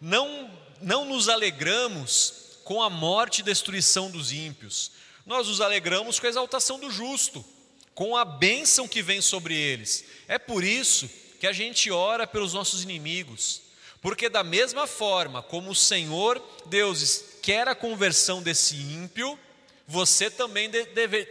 Não 0.00 0.50
não 0.80 1.04
nos 1.04 1.28
alegramos 1.28 2.58
com 2.64 2.82
a 2.82 2.90
morte 2.90 3.40
e 3.40 3.44
destruição 3.44 4.10
dos 4.10 4.32
ímpios. 4.32 4.92
Nós 5.26 5.46
nos 5.48 5.60
alegramos 5.60 6.18
com 6.18 6.26
a 6.26 6.30
exaltação 6.30 6.78
do 6.78 6.90
justo, 6.90 7.44
com 7.94 8.16
a 8.16 8.24
bênção 8.24 8.88
que 8.88 9.02
vem 9.02 9.20
sobre 9.20 9.54
eles. 9.54 10.04
É 10.26 10.38
por 10.38 10.64
isso 10.64 11.08
que 11.38 11.46
a 11.46 11.52
gente 11.52 11.90
ora 11.90 12.26
pelos 12.26 12.54
nossos 12.54 12.82
inimigos, 12.82 13.62
porque 14.00 14.28
da 14.28 14.42
mesma 14.42 14.86
forma 14.86 15.42
como 15.42 15.70
o 15.70 15.74
Senhor 15.74 16.42
Deus 16.66 17.24
quer 17.42 17.68
a 17.68 17.74
conversão 17.74 18.42
desse 18.42 18.76
ímpio, 18.76 19.38
você 19.86 20.30
também, 20.30 20.70
deve, 20.70 21.28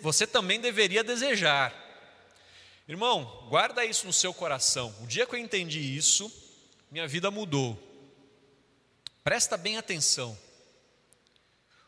você 0.00 0.26
também 0.26 0.60
deveria 0.60 1.04
desejar. 1.04 1.83
Irmão, 2.86 3.46
guarda 3.48 3.84
isso 3.84 4.06
no 4.06 4.12
seu 4.12 4.34
coração. 4.34 4.94
O 5.02 5.06
dia 5.06 5.26
que 5.26 5.34
eu 5.34 5.38
entendi 5.38 5.80
isso, 5.80 6.30
minha 6.90 7.08
vida 7.08 7.30
mudou. 7.30 7.78
Presta 9.22 9.56
bem 9.56 9.78
atenção. 9.78 10.38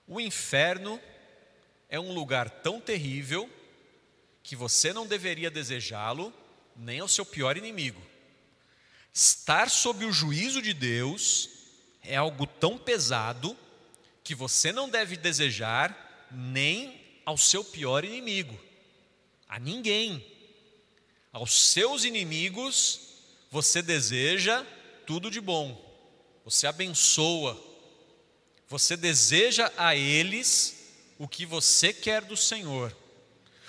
O 0.06 0.18
inferno 0.18 0.98
é 1.90 2.00
um 2.00 2.14
lugar 2.14 2.48
tão 2.48 2.80
terrível 2.80 3.50
que 4.42 4.56
você 4.56 4.92
não 4.92 5.06
deveria 5.06 5.50
desejá-lo 5.50 6.32
nem 6.74 7.00
ao 7.00 7.09
seu 7.09 7.26
pior 7.26 7.59
inimigo. 7.59 8.00
Estar 9.12 9.68
sob 9.68 10.04
o 10.04 10.12
juízo 10.12 10.62
de 10.62 10.72
Deus 10.72 11.50
é 12.02 12.16
algo 12.16 12.46
tão 12.46 12.78
pesado 12.78 13.56
que 14.24 14.35
você 14.35 14.72
não 14.72 14.88
deve 14.88 15.16
desejar 15.16 16.26
nem 16.30 17.20
ao 17.24 17.37
seu 17.37 17.62
pior 17.62 18.04
inimigo, 18.04 18.59
a 19.48 19.59
ninguém. 19.59 20.36
Aos 21.37 21.53
seus 21.70 22.05
inimigos, 22.05 22.99
você 23.51 23.83
deseja 23.83 24.64
tudo 25.07 25.31
de 25.31 25.38
bom, 25.38 25.79
você 26.42 26.66
abençoa, 26.66 27.62
você 28.66 28.96
deseja 28.96 29.70
a 29.77 29.94
eles 29.94 30.94
o 31.18 31.29
que 31.29 31.44
você 31.44 31.92
quer 31.92 32.25
do 32.25 32.38
Senhor. 32.38 32.96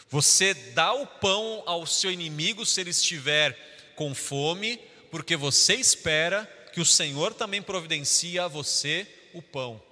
Você 0.09 0.53
dá 0.53 0.93
o 0.93 1.05
pão 1.05 1.61
ao 1.65 1.85
seu 1.85 2.09
inimigo 2.09 2.65
se 2.65 2.79
ele 2.79 2.91
estiver 2.91 3.91
com 3.97 4.15
fome, 4.15 4.79
porque 5.11 5.35
você 5.35 5.75
espera 5.75 6.45
que 6.71 6.79
o 6.79 6.85
Senhor 6.85 7.33
também 7.33 7.61
providencie 7.61 8.39
a 8.39 8.47
você 8.47 9.05
o 9.33 9.41
pão 9.41 9.83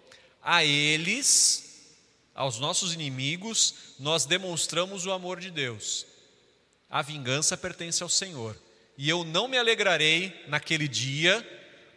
a 0.41 0.63
eles, 0.63 1.91
aos 2.33 2.57
nossos 2.57 2.93
inimigos, 2.93 3.73
nós 3.99 4.25
demonstramos 4.25 5.05
o 5.05 5.11
amor 5.11 5.41
de 5.41 5.51
Deus. 5.51 6.14
A 6.89 7.01
vingança 7.01 7.57
pertence 7.57 8.01
ao 8.01 8.09
Senhor. 8.09 8.55
E 8.97 9.09
eu 9.09 9.23
não 9.23 9.47
me 9.47 9.57
alegrarei 9.57 10.43
naquele 10.47 10.87
dia, 10.87 11.45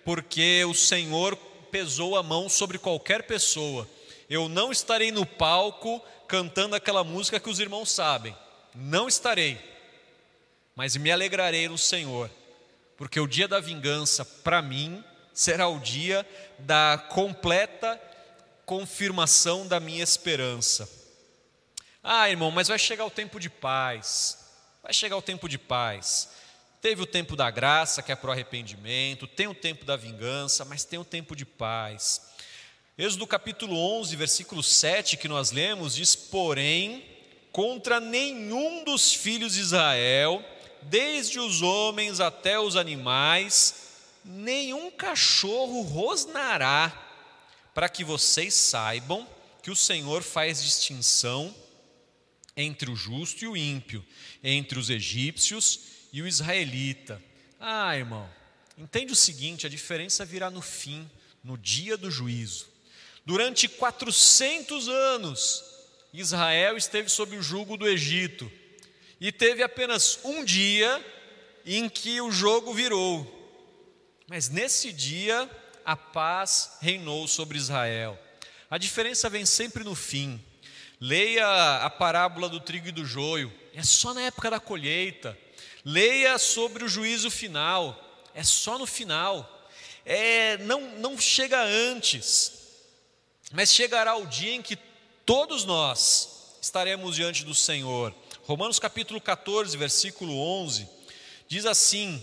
porque 0.04 0.64
o 0.64 0.74
Senhor 0.74 1.36
pesou 1.70 2.16
a 2.16 2.22
mão 2.22 2.48
sobre 2.48 2.78
qualquer 2.78 3.24
pessoa. 3.24 3.88
Eu 4.28 4.48
não 4.48 4.72
estarei 4.72 5.12
no 5.12 5.24
palco 5.24 6.02
cantando 6.26 6.74
aquela 6.74 7.04
música 7.04 7.40
que 7.40 7.48
os 7.48 7.60
irmãos 7.60 7.90
sabem. 7.90 8.36
Não 8.74 9.08
estarei. 9.08 9.58
Mas 10.74 10.96
me 10.96 11.10
alegrarei 11.10 11.68
no 11.68 11.78
Senhor, 11.78 12.30
porque 12.96 13.18
o 13.18 13.26
dia 13.26 13.48
da 13.48 13.60
vingança, 13.60 14.24
para 14.24 14.62
mim, 14.62 15.02
será 15.32 15.68
o 15.68 15.80
dia 15.80 16.26
da 16.58 16.98
completa 17.08 18.00
confirmação 18.64 19.66
da 19.66 19.80
minha 19.80 20.04
esperança. 20.04 20.88
Ah, 22.02 22.28
irmão, 22.28 22.50
mas 22.50 22.68
vai 22.68 22.78
chegar 22.78 23.06
o 23.06 23.10
tempo 23.10 23.40
de 23.40 23.48
paz. 23.48 24.37
Vai 24.88 24.94
chegar 24.94 25.18
o 25.18 25.22
tempo 25.22 25.50
de 25.50 25.58
paz. 25.58 26.30
Teve 26.80 27.02
o 27.02 27.06
tempo 27.06 27.36
da 27.36 27.50
graça, 27.50 28.02
que 28.02 28.10
é 28.10 28.16
para 28.16 28.30
o 28.30 28.32
arrependimento, 28.32 29.26
tem 29.26 29.46
o 29.46 29.54
tempo 29.54 29.84
da 29.84 29.96
vingança, 29.96 30.64
mas 30.64 30.82
tem 30.82 30.98
o 30.98 31.04
tempo 31.04 31.36
de 31.36 31.44
paz. 31.44 32.22
Êxodo 32.96 33.26
capítulo 33.26 33.76
11, 33.76 34.16
versículo 34.16 34.62
7, 34.62 35.18
que 35.18 35.28
nós 35.28 35.50
lemos, 35.50 35.94
diz: 35.94 36.16
Porém, 36.16 37.04
contra 37.52 38.00
nenhum 38.00 38.82
dos 38.82 39.12
filhos 39.12 39.52
de 39.52 39.60
Israel, 39.60 40.42
desde 40.80 41.38
os 41.38 41.60
homens 41.60 42.18
até 42.18 42.58
os 42.58 42.74
animais, 42.74 43.90
nenhum 44.24 44.90
cachorro 44.90 45.82
rosnará, 45.82 46.98
para 47.74 47.90
que 47.90 48.02
vocês 48.02 48.54
saibam 48.54 49.28
que 49.62 49.70
o 49.70 49.76
Senhor 49.76 50.22
faz 50.22 50.62
distinção 50.62 51.54
entre 52.58 52.90
o 52.90 52.96
justo 52.96 53.44
e 53.44 53.48
o 53.48 53.56
ímpio, 53.56 54.04
entre 54.42 54.78
os 54.78 54.90
egípcios 54.90 55.80
e 56.12 56.20
o 56.20 56.26
israelita. 56.26 57.22
Ah, 57.60 57.96
irmão, 57.96 58.28
entende 58.76 59.12
o 59.12 59.16
seguinte: 59.16 59.64
a 59.64 59.70
diferença 59.70 60.24
virá 60.24 60.50
no 60.50 60.60
fim, 60.60 61.08
no 61.42 61.56
dia 61.56 61.96
do 61.96 62.10
juízo. 62.10 62.66
Durante 63.24 63.68
400 63.68 64.88
anos, 64.88 65.64
Israel 66.12 66.76
esteve 66.76 67.08
sob 67.08 67.36
o 67.36 67.42
jugo 67.42 67.76
do 67.76 67.88
Egito 67.88 68.50
e 69.20 69.30
teve 69.30 69.62
apenas 69.62 70.18
um 70.24 70.44
dia 70.44 71.04
em 71.64 71.88
que 71.88 72.20
o 72.20 72.32
jogo 72.32 72.74
virou. 72.74 73.36
Mas 74.26 74.48
nesse 74.48 74.92
dia, 74.92 75.48
a 75.84 75.94
paz 75.94 76.72
reinou 76.80 77.28
sobre 77.28 77.56
Israel. 77.56 78.18
A 78.70 78.78
diferença 78.78 79.30
vem 79.30 79.46
sempre 79.46 79.84
no 79.84 79.94
fim. 79.94 80.42
Leia 81.00 81.84
a 81.84 81.90
parábola 81.90 82.48
do 82.48 82.58
trigo 82.58 82.88
e 82.88 82.92
do 82.92 83.04
joio, 83.04 83.52
é 83.72 83.82
só 83.84 84.12
na 84.12 84.22
época 84.22 84.50
da 84.50 84.58
colheita. 84.58 85.38
Leia 85.84 86.36
sobre 86.38 86.84
o 86.84 86.88
juízo 86.88 87.30
final, 87.30 87.96
é 88.34 88.42
só 88.42 88.78
no 88.78 88.86
final. 88.86 89.68
É, 90.04 90.58
não, 90.58 90.80
não 90.98 91.18
chega 91.18 91.62
antes, 91.62 92.52
mas 93.52 93.72
chegará 93.72 94.16
o 94.16 94.26
dia 94.26 94.52
em 94.54 94.62
que 94.62 94.76
todos 95.24 95.64
nós 95.64 96.56
estaremos 96.60 97.14
diante 97.14 97.44
do 97.44 97.54
Senhor. 97.54 98.12
Romanos 98.44 98.80
capítulo 98.80 99.20
14, 99.20 99.76
versículo 99.76 100.36
11, 100.36 100.88
diz 101.46 101.64
assim: 101.64 102.20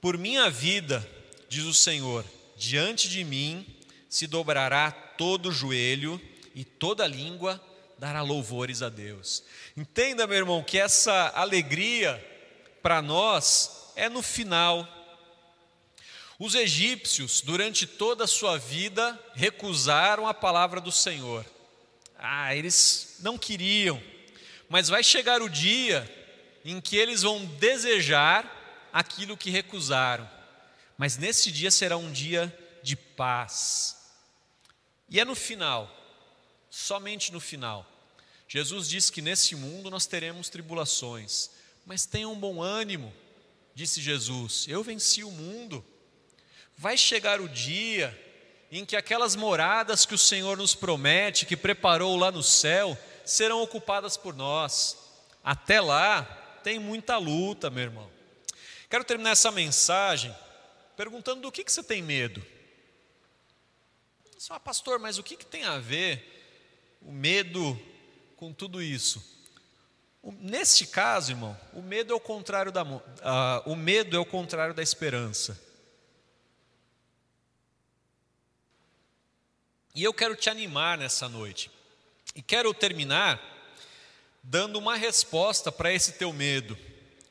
Por 0.00 0.18
minha 0.18 0.50
vida, 0.50 1.08
diz 1.48 1.64
o 1.64 1.74
Senhor, 1.74 2.24
diante 2.56 3.08
de 3.08 3.22
mim 3.22 3.64
se 4.08 4.26
dobrará 4.26 4.90
todo 4.90 5.52
joelho 5.52 6.20
e 6.54 6.64
toda 6.64 7.06
língua 7.06 7.62
dará 8.00 8.22
louvores 8.22 8.80
a 8.80 8.88
Deus. 8.88 9.44
Entenda, 9.76 10.26
meu 10.26 10.38
irmão, 10.38 10.64
que 10.64 10.78
essa 10.78 11.32
alegria 11.34 12.16
para 12.82 13.02
nós 13.02 13.92
é 13.94 14.08
no 14.08 14.22
final. 14.22 14.88
Os 16.38 16.54
egípcios, 16.54 17.42
durante 17.42 17.86
toda 17.86 18.24
a 18.24 18.26
sua 18.26 18.56
vida, 18.58 19.22
recusaram 19.34 20.26
a 20.26 20.32
palavra 20.32 20.80
do 20.80 20.90
Senhor. 20.90 21.44
Ah, 22.18 22.56
eles 22.56 23.18
não 23.20 23.36
queriam, 23.36 24.02
mas 24.66 24.88
vai 24.88 25.04
chegar 25.04 25.42
o 25.42 25.50
dia 25.50 26.10
em 26.64 26.80
que 26.80 26.96
eles 26.96 27.20
vão 27.20 27.44
desejar 27.44 28.88
aquilo 28.90 29.36
que 29.36 29.50
recusaram. 29.50 30.28
Mas 30.96 31.18
nesse 31.18 31.52
dia 31.52 31.70
será 31.70 31.98
um 31.98 32.10
dia 32.10 32.50
de 32.82 32.96
paz. 32.96 33.94
E 35.06 35.20
é 35.20 35.24
no 35.24 35.34
final, 35.34 35.94
somente 36.70 37.30
no 37.30 37.40
final. 37.40 37.89
Jesus 38.52 38.88
disse 38.88 39.12
que 39.12 39.22
nesse 39.22 39.54
mundo 39.54 39.88
nós 39.88 40.06
teremos 40.06 40.48
tribulações, 40.48 41.50
mas 41.86 42.04
tenham 42.04 42.34
bom 42.34 42.60
ânimo, 42.60 43.14
disse 43.76 44.00
Jesus, 44.00 44.66
eu 44.66 44.82
venci 44.82 45.22
o 45.22 45.30
mundo. 45.30 45.84
Vai 46.76 46.98
chegar 46.98 47.40
o 47.40 47.48
dia 47.48 48.12
em 48.68 48.84
que 48.84 48.96
aquelas 48.96 49.36
moradas 49.36 50.04
que 50.04 50.16
o 50.16 50.18
Senhor 50.18 50.56
nos 50.56 50.74
promete, 50.74 51.46
que 51.46 51.56
preparou 51.56 52.16
lá 52.16 52.32
no 52.32 52.42
céu, 52.42 52.98
serão 53.24 53.62
ocupadas 53.62 54.16
por 54.16 54.34
nós. 54.34 54.98
Até 55.44 55.80
lá, 55.80 56.24
tem 56.64 56.76
muita 56.76 57.18
luta, 57.18 57.70
meu 57.70 57.84
irmão. 57.84 58.10
Quero 58.88 59.04
terminar 59.04 59.30
essa 59.30 59.52
mensagem 59.52 60.34
perguntando 60.96 61.42
do 61.42 61.52
que, 61.52 61.62
que 61.62 61.70
você 61.70 61.84
tem 61.84 62.02
medo. 62.02 62.44
Só, 64.36 64.58
pastor, 64.58 64.98
mas 64.98 65.18
o 65.18 65.22
que, 65.22 65.36
que 65.36 65.46
tem 65.46 65.62
a 65.62 65.78
ver 65.78 66.98
o 67.00 67.12
medo 67.12 67.80
com 68.40 68.54
tudo 68.54 68.82
isso? 68.82 69.22
Neste 70.22 70.86
caso, 70.86 71.32
irmão, 71.32 71.54
o 71.74 71.82
medo 71.82 72.14
é 72.14 72.16
o 72.16 72.20
contrário 72.20 72.72
da, 72.72 72.82
uh, 72.82 72.98
o 73.66 73.76
medo 73.76 74.16
é 74.16 74.18
o 74.18 74.24
contrário 74.24 74.72
da 74.72 74.82
esperança. 74.82 75.60
E 79.94 80.02
eu 80.02 80.14
quero 80.14 80.34
te 80.34 80.48
animar 80.48 80.96
nessa 80.96 81.28
noite. 81.28 81.70
E 82.34 82.40
quero 82.40 82.72
terminar 82.72 83.38
dando 84.42 84.78
uma 84.78 84.96
resposta 84.96 85.70
para 85.70 85.92
esse 85.92 86.12
teu 86.12 86.32
medo. 86.32 86.78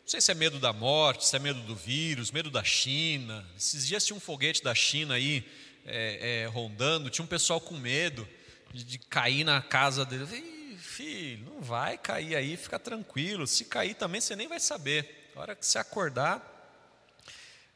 Não 0.02 0.08
sei 0.08 0.22
se 0.22 0.32
é 0.32 0.36
medo 0.36 0.60
da 0.60 0.72
morte, 0.72 1.26
se 1.26 1.36
é 1.36 1.40
medo 1.40 1.62
do 1.62 1.76
vírus, 1.76 2.30
medo 2.30 2.52
da 2.52 2.64
China. 2.64 3.44
Esses 3.58 3.88
dias 3.88 4.06
tinha 4.06 4.16
um 4.16 4.20
foguete 4.20 4.64
da 4.64 4.76
China 4.76 5.16
aí 5.16 5.44
é, 5.86 6.44
é, 6.44 6.46
rondando, 6.48 7.10
tinha 7.10 7.26
um 7.26 7.28
pessoal 7.28 7.60
com 7.60 7.76
medo 7.76 8.28
de, 8.72 8.84
de 8.84 9.00
cair 9.00 9.44
na 9.44 9.60
casa 9.60 10.06
dele. 10.06 10.59
Filho, 10.80 11.46
não 11.46 11.62
vai 11.62 11.98
cair 11.98 12.36
aí, 12.36 12.58
fica 12.58 12.80
tranquilo. 12.80 13.46
Se 13.46 13.66
cair 13.66 13.94
também 13.94 14.22
você 14.22 14.36
nem 14.36 14.48
vai 14.48 14.60
saber. 14.60 15.32
A 15.36 15.40
hora 15.42 15.56
que 15.56 15.66
você 15.66 15.78
acordar, 15.78 16.42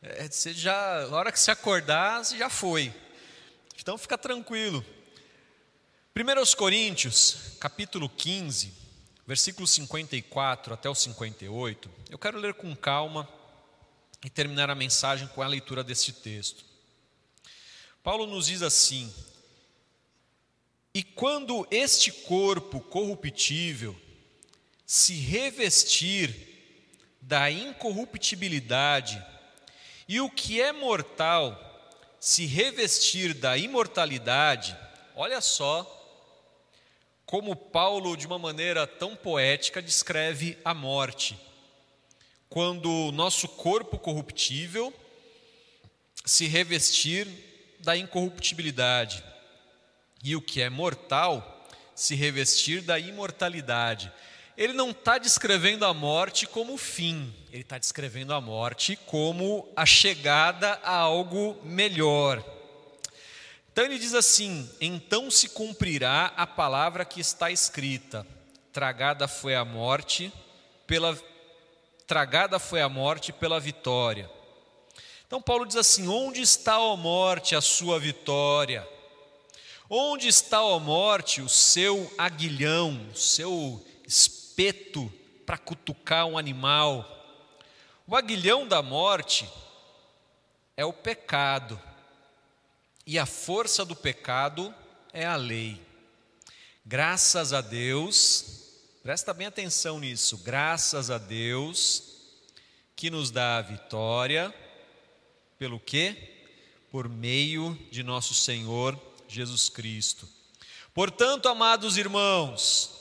é, 0.01 0.27
você 0.27 0.53
já, 0.53 1.03
a 1.03 1.09
hora 1.09 1.31
que 1.31 1.39
você 1.39 1.51
acordar, 1.51 2.23
você 2.23 2.37
já 2.37 2.49
foi. 2.49 2.93
Então 3.79 3.97
fica 3.97 4.17
tranquilo. 4.17 4.85
1 6.15 6.55
Coríntios, 6.55 7.57
capítulo 7.59 8.07
15, 8.07 8.73
versículo 9.25 9.65
54 9.65 10.73
até 10.73 10.89
o 10.89 10.95
58, 10.95 11.89
eu 12.09 12.19
quero 12.19 12.37
ler 12.37 12.53
com 12.53 12.75
calma 12.75 13.27
e 14.23 14.29
terminar 14.29 14.69
a 14.69 14.75
mensagem 14.75 15.27
com 15.29 15.41
a 15.41 15.47
leitura 15.47 15.83
deste 15.83 16.13
texto. 16.13 16.63
Paulo 18.03 18.27
nos 18.27 18.47
diz 18.47 18.61
assim: 18.61 19.13
E 20.95 21.01
quando 21.01 21.67
este 21.71 22.11
corpo 22.11 22.79
corruptível 22.79 23.95
se 24.85 25.15
revestir 25.15 26.35
da 27.19 27.49
incorruptibilidade, 27.49 29.23
e 30.07 30.21
o 30.21 30.29
que 30.29 30.61
é 30.61 30.71
mortal 30.71 31.59
se 32.19 32.45
revestir 32.45 33.33
da 33.33 33.57
imortalidade, 33.57 34.77
olha 35.15 35.41
só 35.41 36.01
como 37.25 37.55
Paulo, 37.55 38.15
de 38.15 38.27
uma 38.27 38.37
maneira 38.37 38.85
tão 38.85 39.15
poética, 39.15 39.81
descreve 39.81 40.55
a 40.63 40.75
morte. 40.75 41.35
Quando 42.47 43.07
o 43.07 43.11
nosso 43.11 43.47
corpo 43.47 43.97
corruptível 43.97 44.93
se 46.23 46.45
revestir 46.45 47.27
da 47.79 47.97
incorruptibilidade, 47.97 49.23
e 50.23 50.35
o 50.35 50.41
que 50.41 50.61
é 50.61 50.69
mortal 50.69 51.67
se 51.93 52.15
revestir 52.15 52.81
da 52.81 52.97
imortalidade. 52.97 54.11
Ele 54.55 54.73
não 54.73 54.91
está 54.91 55.17
descrevendo 55.17 55.83
a 55.85 55.93
morte 55.93 56.45
como 56.45 56.77
fim, 56.77 57.33
ele 57.51 57.63
está 57.63 57.77
descrevendo 57.77 58.33
a 58.33 58.39
morte 58.39 58.95
como 59.05 59.67
a 59.75 59.85
chegada 59.85 60.79
a 60.83 60.95
algo 60.95 61.59
melhor. 61.63 62.43
Então 63.71 63.83
ele 63.83 63.97
diz 63.97 64.13
assim: 64.13 64.69
Então 64.79 65.31
se 65.31 65.49
cumprirá 65.49 66.31
a 66.37 66.45
palavra 66.45 67.03
que 67.03 67.19
está 67.19 67.49
escrita: 67.49 68.25
Tragada 68.71 69.27
foi 69.27 69.55
a 69.55 69.65
morte 69.65 70.31
pela 70.85 71.17
tragada 72.05 72.59
foi 72.59 72.81
a 72.81 72.89
morte 72.89 73.33
pela 73.33 73.59
vitória. 73.59 74.29
Então 75.25 75.41
Paulo 75.41 75.65
diz 75.65 75.77
assim: 75.77 76.07
Onde 76.07 76.41
está 76.41 76.75
a 76.75 76.95
morte 76.95 77.55
a 77.55 77.61
sua 77.61 77.99
vitória? 77.99 78.87
Onde 79.89 80.27
está 80.27 80.59
a 80.59 80.79
morte 80.79 81.41
o 81.41 81.49
seu 81.49 82.11
aguilhão, 82.17 83.09
o 83.13 83.17
seu 83.17 83.85
espeto 84.07 85.11
para 85.45 85.57
cutucar 85.57 86.25
um 86.25 86.37
animal? 86.37 87.09
O 88.07 88.15
aguilhão 88.15 88.65
da 88.67 88.81
morte 88.81 89.47
é 90.77 90.85
o 90.85 90.93
pecado. 90.93 91.79
E 93.05 93.19
a 93.19 93.25
força 93.25 93.83
do 93.83 93.95
pecado 93.95 94.73
é 95.11 95.25
a 95.25 95.35
lei. 95.35 95.81
Graças 96.85 97.51
a 97.51 97.59
Deus, 97.59 98.45
presta 99.03 99.33
bem 99.33 99.47
atenção 99.47 99.99
nisso, 99.99 100.37
graças 100.37 101.11
a 101.11 101.17
Deus 101.17 102.11
que 102.95 103.09
nos 103.09 103.31
dá 103.31 103.57
a 103.57 103.61
vitória, 103.61 104.53
pelo 105.59 105.79
quê? 105.79 106.31
Por 106.89 107.09
meio 107.09 107.77
de 107.91 108.01
nosso 108.01 108.33
Senhor 108.33 108.95
Jesus 108.95 109.12
Cristo. 109.69 110.27
Portanto, 110.93 111.49
amados 111.49 111.97
irmãos, 111.97 112.91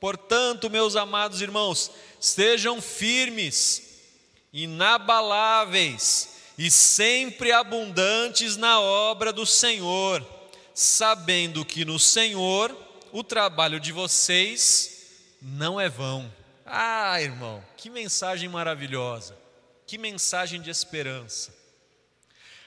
portanto, 0.00 0.70
meus 0.70 0.96
amados 0.96 1.42
irmãos, 1.42 1.90
estejam 2.20 2.80
firmes, 2.80 4.00
inabaláveis 4.52 6.36
e 6.56 6.70
sempre 6.70 7.52
abundantes 7.52 8.56
na 8.56 8.80
obra 8.80 9.32
do 9.32 9.44
Senhor, 9.44 10.26
sabendo 10.74 11.64
que 11.64 11.84
no 11.84 11.98
Senhor 11.98 12.74
o 13.12 13.22
trabalho 13.22 13.78
de 13.78 13.92
vocês 13.92 14.96
não 15.42 15.80
é 15.80 15.88
vão. 15.88 16.32
Ah, 16.64 17.20
irmão, 17.20 17.62
que 17.76 17.90
mensagem 17.90 18.48
maravilhosa, 18.48 19.36
que 19.86 19.98
mensagem 19.98 20.60
de 20.60 20.70
esperança. 20.70 21.54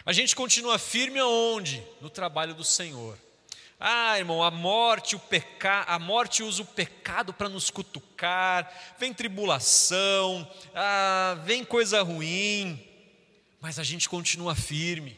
A 0.10 0.12
gente 0.12 0.36
continua 0.36 0.80
firme 0.80 1.20
aonde? 1.20 1.86
No 2.02 2.10
trabalho 2.10 2.56
do 2.56 2.64
Senhor. 2.64 3.16
Ah, 3.80 4.18
irmão, 4.18 4.42
a 4.42 4.50
morte, 4.50 5.16
o 5.16 5.20
pecado, 5.20 5.86
a 5.88 6.00
morte 6.00 6.42
usa 6.42 6.64
o 6.64 6.66
pecado 6.66 7.32
para 7.32 7.48
nos 7.48 7.70
cutucar, 7.70 8.96
vem 8.98 9.14
tribulação, 9.14 10.52
ah, 10.74 11.38
vem 11.46 11.64
coisa 11.64 12.02
ruim, 12.02 12.84
mas 13.62 13.78
a 13.78 13.84
gente 13.84 14.10
continua 14.10 14.56
firme. 14.56 15.16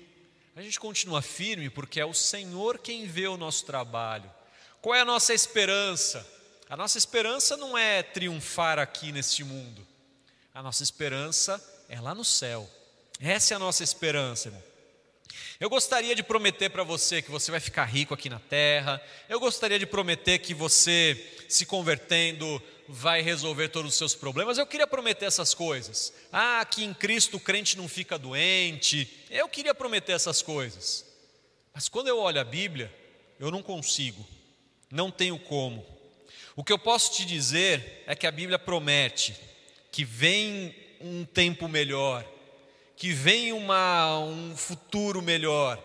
A 0.57 0.61
gente 0.61 0.77
continua 0.77 1.21
firme 1.21 1.69
porque 1.69 2.01
é 2.01 2.05
o 2.05 2.13
Senhor 2.13 2.77
quem 2.77 3.07
vê 3.07 3.29
o 3.29 3.37
nosso 3.37 3.65
trabalho. 3.65 4.29
Qual 4.81 4.93
é 4.93 4.99
a 4.99 5.05
nossa 5.05 5.33
esperança? 5.33 6.29
A 6.69 6.75
nossa 6.75 6.97
esperança 6.97 7.55
não 7.55 7.77
é 7.77 8.03
triunfar 8.03 8.77
aqui 8.77 9.13
neste 9.13 9.41
mundo. 9.41 9.87
A 10.53 10.61
nossa 10.61 10.83
esperança 10.83 11.63
é 11.87 11.97
lá 12.01 12.13
no 12.13 12.25
céu. 12.25 12.69
Essa 13.21 13.53
é 13.53 13.55
a 13.55 13.59
nossa 13.59 13.85
esperança, 13.85 14.49
irmão. 14.49 14.70
Eu 15.62 15.70
gostaria 15.70 16.14
de 16.14 16.24
prometer 16.24 16.70
para 16.70 16.84
você 16.84 17.22
que 17.22 17.32
você 17.32 17.51
vai 17.51 17.62
ficar 17.62 17.86
rico 17.86 18.14
aqui 18.14 18.30
na 18.30 18.39
terra. 18.39 19.01
Eu 19.30 19.39
gostaria 19.39 19.80
de 19.80 19.86
prometer 19.86 20.39
que 20.39 20.53
você, 20.53 21.16
se 21.47 21.66
convertendo, 21.66 22.62
vai 22.89 23.22
resolver 23.22 23.70
todos 23.70 23.91
os 23.91 23.97
seus 23.97 24.14
problemas. 24.14 24.57
Eu 24.57 24.68
queria 24.68 24.88
prometer 24.88 25.26
essas 25.26 25.53
coisas. 25.53 26.12
Ah, 26.34 26.66
que 26.66 26.84
em 26.84 26.93
Cristo 26.93 27.38
o 27.38 27.39
crente 27.39 27.78
não 27.78 27.88
fica 27.88 28.18
doente. 28.18 29.09
Eu 29.30 29.47
queria 29.47 29.74
prometer 29.74 30.12
essas 30.12 30.41
coisas. 30.41 31.05
Mas 31.74 31.88
quando 31.88 32.09
eu 32.09 32.20
olho 32.20 32.41
a 32.41 32.43
Bíblia, 32.43 32.93
eu 33.39 33.49
não 33.49 33.64
consigo 33.64 34.28
não 34.91 35.09
tenho 35.09 35.39
como. 35.39 35.86
O 36.55 36.64
que 36.64 36.74
eu 36.74 36.78
posso 36.78 37.14
te 37.14 37.26
dizer 37.26 38.03
é 38.05 38.14
que 38.14 38.28
a 38.28 38.32
Bíblia 38.32 38.59
promete 38.59 39.34
que 39.91 40.03
vem 40.03 40.76
um 40.99 41.26
tempo 41.26 41.68
melhor, 41.68 42.26
que 43.02 43.14
vem 43.14 43.52
uma, 43.52 44.20
um 44.20 44.56
futuro 44.56 45.24
melhor, 45.24 45.84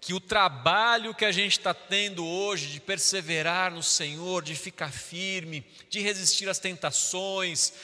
que 0.00 0.14
o 0.14 0.18
trabalho 0.18 1.14
que 1.14 1.26
a 1.26 1.30
gente 1.30 1.58
está 1.58 1.74
tendo 1.74 2.26
hoje 2.26 2.68
de 2.68 2.80
perseverar 2.80 3.70
no 3.70 3.82
Senhor, 3.82 4.42
de 4.42 4.54
ficar 4.54 4.90
firme, 4.90 5.62
de 5.90 6.00
resistir 6.00 6.48
às 6.48 6.58
tentações, 6.58 7.74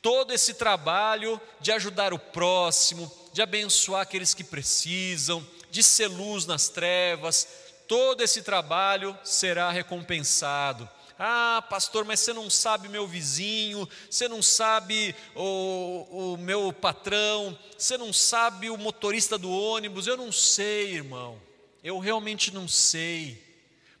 todo 0.00 0.32
esse 0.32 0.54
trabalho 0.54 1.38
de 1.60 1.70
ajudar 1.70 2.14
o 2.14 2.18
próximo, 2.18 3.12
de 3.34 3.42
abençoar 3.42 4.00
aqueles 4.00 4.32
que 4.32 4.42
precisam, 4.42 5.46
de 5.70 5.82
ser 5.82 6.06
luz 6.06 6.46
nas 6.46 6.70
trevas, 6.70 7.46
todo 7.86 8.22
esse 8.22 8.40
trabalho 8.40 9.14
será 9.22 9.70
recompensado. 9.70 10.88
Ah, 11.18 11.64
pastor, 11.68 12.04
mas 12.04 12.20
você 12.20 12.32
não 12.32 12.48
sabe 12.48 12.88
meu 12.88 13.04
vizinho, 13.04 13.88
você 14.08 14.28
não 14.28 14.40
sabe 14.40 15.16
o, 15.34 16.34
o 16.34 16.36
meu 16.36 16.72
patrão, 16.72 17.58
você 17.76 17.98
não 17.98 18.12
sabe 18.12 18.70
o 18.70 18.76
motorista 18.76 19.36
do 19.36 19.50
ônibus. 19.50 20.06
Eu 20.06 20.16
não 20.16 20.30
sei, 20.30 20.94
irmão, 20.94 21.42
eu 21.82 21.98
realmente 21.98 22.52
não 22.52 22.68
sei. 22.68 23.42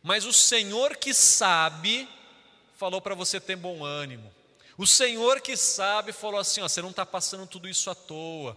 Mas 0.00 0.24
o 0.24 0.32
Senhor 0.32 0.96
que 0.96 1.12
sabe, 1.12 2.08
falou 2.76 3.00
para 3.00 3.16
você 3.16 3.40
ter 3.40 3.56
bom 3.56 3.84
ânimo. 3.84 4.32
O 4.76 4.86
Senhor 4.86 5.40
que 5.40 5.56
sabe 5.56 6.12
falou 6.12 6.38
assim: 6.38 6.60
ó, 6.60 6.68
você 6.68 6.80
não 6.80 6.90
está 6.90 7.04
passando 7.04 7.48
tudo 7.48 7.68
isso 7.68 7.90
à 7.90 7.96
toa. 7.96 8.56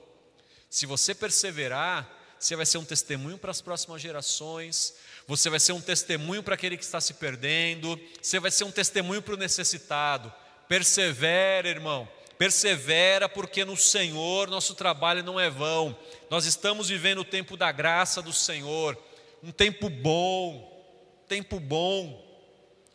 Se 0.70 0.86
você 0.86 1.16
perseverar, 1.16 2.07
você 2.38 2.55
vai 2.55 2.66
ser 2.66 2.78
um 2.78 2.86
testemunho 2.86 3.38
para 3.38 3.51
as 3.51 3.59
próximas 3.59 4.01
gerações, 4.01 4.93
você 5.32 5.49
vai 5.49 5.61
ser 5.61 5.71
um 5.71 5.79
testemunho 5.79 6.43
para 6.43 6.55
aquele 6.55 6.75
que 6.75 6.84
está 6.84 6.99
se 6.99 7.13
perdendo, 7.13 7.97
você 8.21 8.38
vai 8.38 8.51
ser 8.51 8.65
um 8.65 8.71
testemunho 8.71 9.21
para 9.21 9.34
o 9.34 9.38
necessitado. 9.38 10.32
Persevera, 10.67 11.69
irmão, 11.69 12.05
persevera, 12.38 13.29
porque 13.29 13.63
no 13.63 13.77
Senhor 13.77 14.49
nosso 14.49 14.75
trabalho 14.75 15.23
não 15.23 15.39
é 15.39 15.49
vão. 15.49 15.97
Nós 16.29 16.45
estamos 16.45 16.89
vivendo 16.89 17.19
o 17.19 17.23
tempo 17.23 17.55
da 17.55 17.71
graça 17.71 18.21
do 18.21 18.34
Senhor, 18.34 19.01
um 19.41 19.53
tempo 19.53 19.89
bom, 19.89 20.86
tempo 21.29 21.61
bom, 21.61 22.21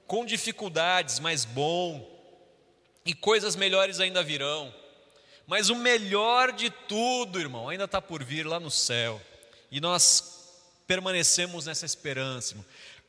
com 0.06 0.26
dificuldades, 0.26 1.18
mas 1.18 1.46
bom, 1.46 2.06
e 3.06 3.14
coisas 3.14 3.56
melhores 3.56 3.98
ainda 3.98 4.22
virão. 4.22 4.74
Mas 5.46 5.70
o 5.70 5.74
melhor 5.74 6.52
de 6.52 6.68
tudo, 6.68 7.40
irmão, 7.40 7.70
ainda 7.70 7.84
está 7.84 8.02
por 8.02 8.22
vir 8.22 8.46
lá 8.46 8.60
no 8.60 8.70
céu. 8.70 9.22
E 9.70 9.80
nós 9.80 10.35
permanecemos 10.86 11.66
nessa 11.66 11.84
esperança. 11.84 12.56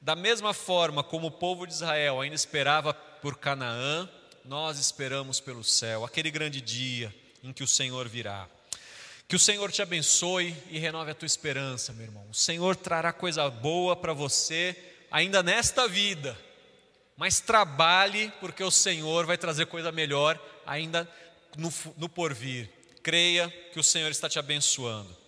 Da 0.01 0.15
mesma 0.15 0.53
forma 0.53 1.03
como 1.03 1.27
o 1.27 1.31
povo 1.31 1.65
de 1.65 1.73
Israel 1.73 2.21
ainda 2.21 2.35
esperava 2.35 2.93
por 2.93 3.37
Canaã, 3.37 4.09
nós 4.45 4.79
esperamos 4.79 5.39
pelo 5.39 5.63
céu, 5.63 6.05
aquele 6.05 6.31
grande 6.31 6.61
dia 6.61 7.13
em 7.43 7.51
que 7.51 7.63
o 7.63 7.67
Senhor 7.67 8.07
virá. 8.07 8.47
Que 9.27 9.35
o 9.35 9.39
Senhor 9.39 9.71
te 9.71 9.81
abençoe 9.81 10.55
e 10.69 10.79
renove 10.79 11.11
a 11.11 11.15
tua 11.15 11.25
esperança, 11.25 11.91
meu 11.91 12.05
irmão. 12.05 12.25
O 12.29 12.33
Senhor 12.33 12.75
trará 12.75 13.11
coisa 13.11 13.49
boa 13.49 13.95
para 13.95 14.13
você 14.13 14.75
ainda 15.11 15.43
nesta 15.43 15.87
vida, 15.87 16.37
mas 17.17 17.41
trabalhe, 17.41 18.31
porque 18.39 18.63
o 18.63 18.71
Senhor 18.71 19.25
vai 19.25 19.37
trazer 19.37 19.65
coisa 19.65 19.91
melhor 19.91 20.39
ainda 20.65 21.09
no, 21.57 21.73
no 21.97 22.07
porvir. 22.07 22.69
Creia 23.03 23.49
que 23.73 23.79
o 23.79 23.83
Senhor 23.83 24.11
está 24.11 24.29
te 24.29 24.39
abençoando. 24.39 25.26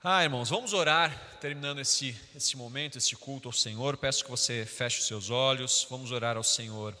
Ah, 0.00 0.22
irmãos, 0.22 0.48
vamos 0.48 0.72
orar, 0.74 1.38
terminando 1.40 1.80
esse, 1.80 2.16
esse 2.32 2.56
momento, 2.56 2.96
esse 2.96 3.16
culto 3.16 3.48
ao 3.48 3.52
Senhor. 3.52 3.96
Peço 3.96 4.22
que 4.22 4.30
você 4.30 4.64
feche 4.64 5.00
os 5.00 5.08
seus 5.08 5.28
olhos, 5.28 5.88
vamos 5.90 6.12
orar 6.12 6.36
ao 6.36 6.44
Senhor. 6.44 6.96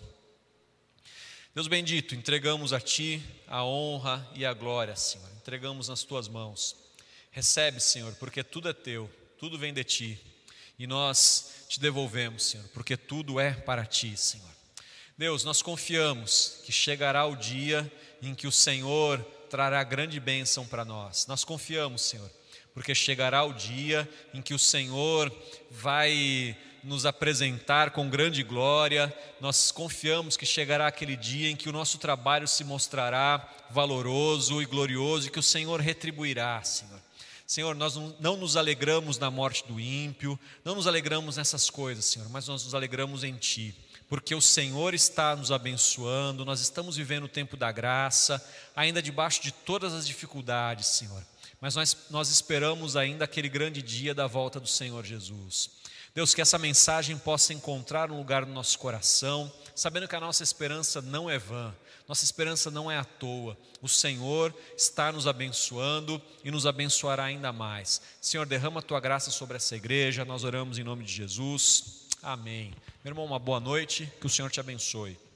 Deus 1.54 1.68
bendito, 1.68 2.16
entregamos 2.16 2.72
a 2.72 2.80
Ti 2.80 3.22
a 3.46 3.62
honra 3.64 4.28
e 4.34 4.44
a 4.44 4.52
glória, 4.52 4.96
Senhor. 4.96 5.30
Entregamos 5.36 5.86
nas 5.86 6.02
Tuas 6.02 6.26
mãos. 6.26 6.74
Recebe, 7.30 7.78
Senhor, 7.78 8.12
porque 8.14 8.42
tudo 8.42 8.68
é 8.68 8.72
Teu, 8.72 9.08
tudo 9.38 9.56
vem 9.56 9.72
de 9.72 9.84
Ti. 9.84 10.20
E 10.76 10.84
nós 10.84 11.66
te 11.68 11.78
devolvemos, 11.78 12.46
Senhor, 12.46 12.66
porque 12.74 12.96
tudo 12.96 13.38
é 13.38 13.52
para 13.52 13.86
Ti, 13.86 14.16
Senhor. 14.16 14.50
Deus, 15.16 15.44
nós 15.44 15.62
confiamos 15.62 16.62
que 16.64 16.72
chegará 16.72 17.26
o 17.26 17.36
dia 17.36 17.88
em 18.20 18.34
que 18.34 18.48
o 18.48 18.52
Senhor 18.52 19.22
trará 19.48 19.84
grande 19.84 20.18
bênção 20.18 20.66
para 20.66 20.84
nós. 20.84 21.28
Nós 21.28 21.44
confiamos, 21.44 22.02
Senhor 22.02 22.28
porque 22.78 22.94
chegará 22.94 23.42
o 23.42 23.52
dia 23.52 24.08
em 24.32 24.40
que 24.40 24.54
o 24.54 24.58
Senhor 24.58 25.32
vai 25.68 26.56
nos 26.84 27.04
apresentar 27.04 27.90
com 27.90 28.08
grande 28.08 28.44
glória. 28.44 29.12
Nós 29.40 29.72
confiamos 29.72 30.36
que 30.36 30.46
chegará 30.46 30.86
aquele 30.86 31.16
dia 31.16 31.50
em 31.50 31.56
que 31.56 31.68
o 31.68 31.72
nosso 31.72 31.98
trabalho 31.98 32.46
se 32.46 32.62
mostrará 32.62 33.44
valoroso 33.68 34.62
e 34.62 34.64
glorioso 34.64 35.26
e 35.26 35.30
que 35.30 35.40
o 35.40 35.42
Senhor 35.42 35.80
retribuirá, 35.80 36.62
Senhor. 36.62 37.00
Senhor, 37.44 37.74
nós 37.74 37.96
não 38.20 38.36
nos 38.36 38.56
alegramos 38.56 39.18
na 39.18 39.28
morte 39.28 39.64
do 39.66 39.80
ímpio, 39.80 40.38
não 40.64 40.76
nos 40.76 40.86
alegramos 40.86 41.36
nessas 41.36 41.68
coisas, 41.68 42.04
Senhor, 42.04 42.28
mas 42.28 42.46
nós 42.46 42.62
nos 42.62 42.76
alegramos 42.76 43.24
em 43.24 43.34
Ti, 43.34 43.74
porque 44.08 44.36
o 44.36 44.40
Senhor 44.40 44.94
está 44.94 45.34
nos 45.34 45.50
abençoando, 45.50 46.44
nós 46.44 46.60
estamos 46.60 46.96
vivendo 46.96 47.24
o 47.24 47.28
tempo 47.28 47.56
da 47.56 47.72
graça, 47.72 48.40
ainda 48.76 49.02
debaixo 49.02 49.42
de 49.42 49.50
todas 49.50 49.92
as 49.94 50.06
dificuldades, 50.06 50.86
Senhor 50.86 51.24
mas 51.60 51.74
nós, 51.74 51.96
nós 52.10 52.28
esperamos 52.30 52.96
ainda 52.96 53.24
aquele 53.24 53.48
grande 53.48 53.82
dia 53.82 54.14
da 54.14 54.26
volta 54.26 54.60
do 54.60 54.68
Senhor 54.68 55.04
Jesus. 55.04 55.70
Deus, 56.14 56.34
que 56.34 56.40
essa 56.40 56.58
mensagem 56.58 57.16
possa 57.16 57.52
encontrar 57.52 58.10
um 58.10 58.16
lugar 58.16 58.46
no 58.46 58.52
nosso 58.52 58.78
coração, 58.78 59.52
sabendo 59.74 60.08
que 60.08 60.16
a 60.16 60.20
nossa 60.20 60.42
esperança 60.42 61.00
não 61.00 61.28
é 61.28 61.38
vã, 61.38 61.74
nossa 62.08 62.24
esperança 62.24 62.70
não 62.70 62.90
é 62.90 62.96
à 62.96 63.04
toa. 63.04 63.56
O 63.82 63.88
Senhor 63.88 64.54
está 64.76 65.12
nos 65.12 65.26
abençoando 65.26 66.20
e 66.42 66.50
nos 66.50 66.66
abençoará 66.66 67.24
ainda 67.24 67.52
mais. 67.52 68.00
Senhor, 68.20 68.46
derrama 68.46 68.80
a 68.80 68.82
tua 68.82 68.98
graça 68.98 69.30
sobre 69.30 69.56
essa 69.56 69.76
igreja, 69.76 70.24
nós 70.24 70.42
oramos 70.42 70.78
em 70.78 70.84
nome 70.84 71.04
de 71.04 71.12
Jesus. 71.12 72.06
Amém. 72.22 72.72
Meu 73.04 73.12
irmão, 73.12 73.24
uma 73.24 73.38
boa 73.38 73.60
noite, 73.60 74.12
que 74.20 74.26
o 74.26 74.30
Senhor 74.30 74.50
te 74.50 74.58
abençoe. 74.58 75.27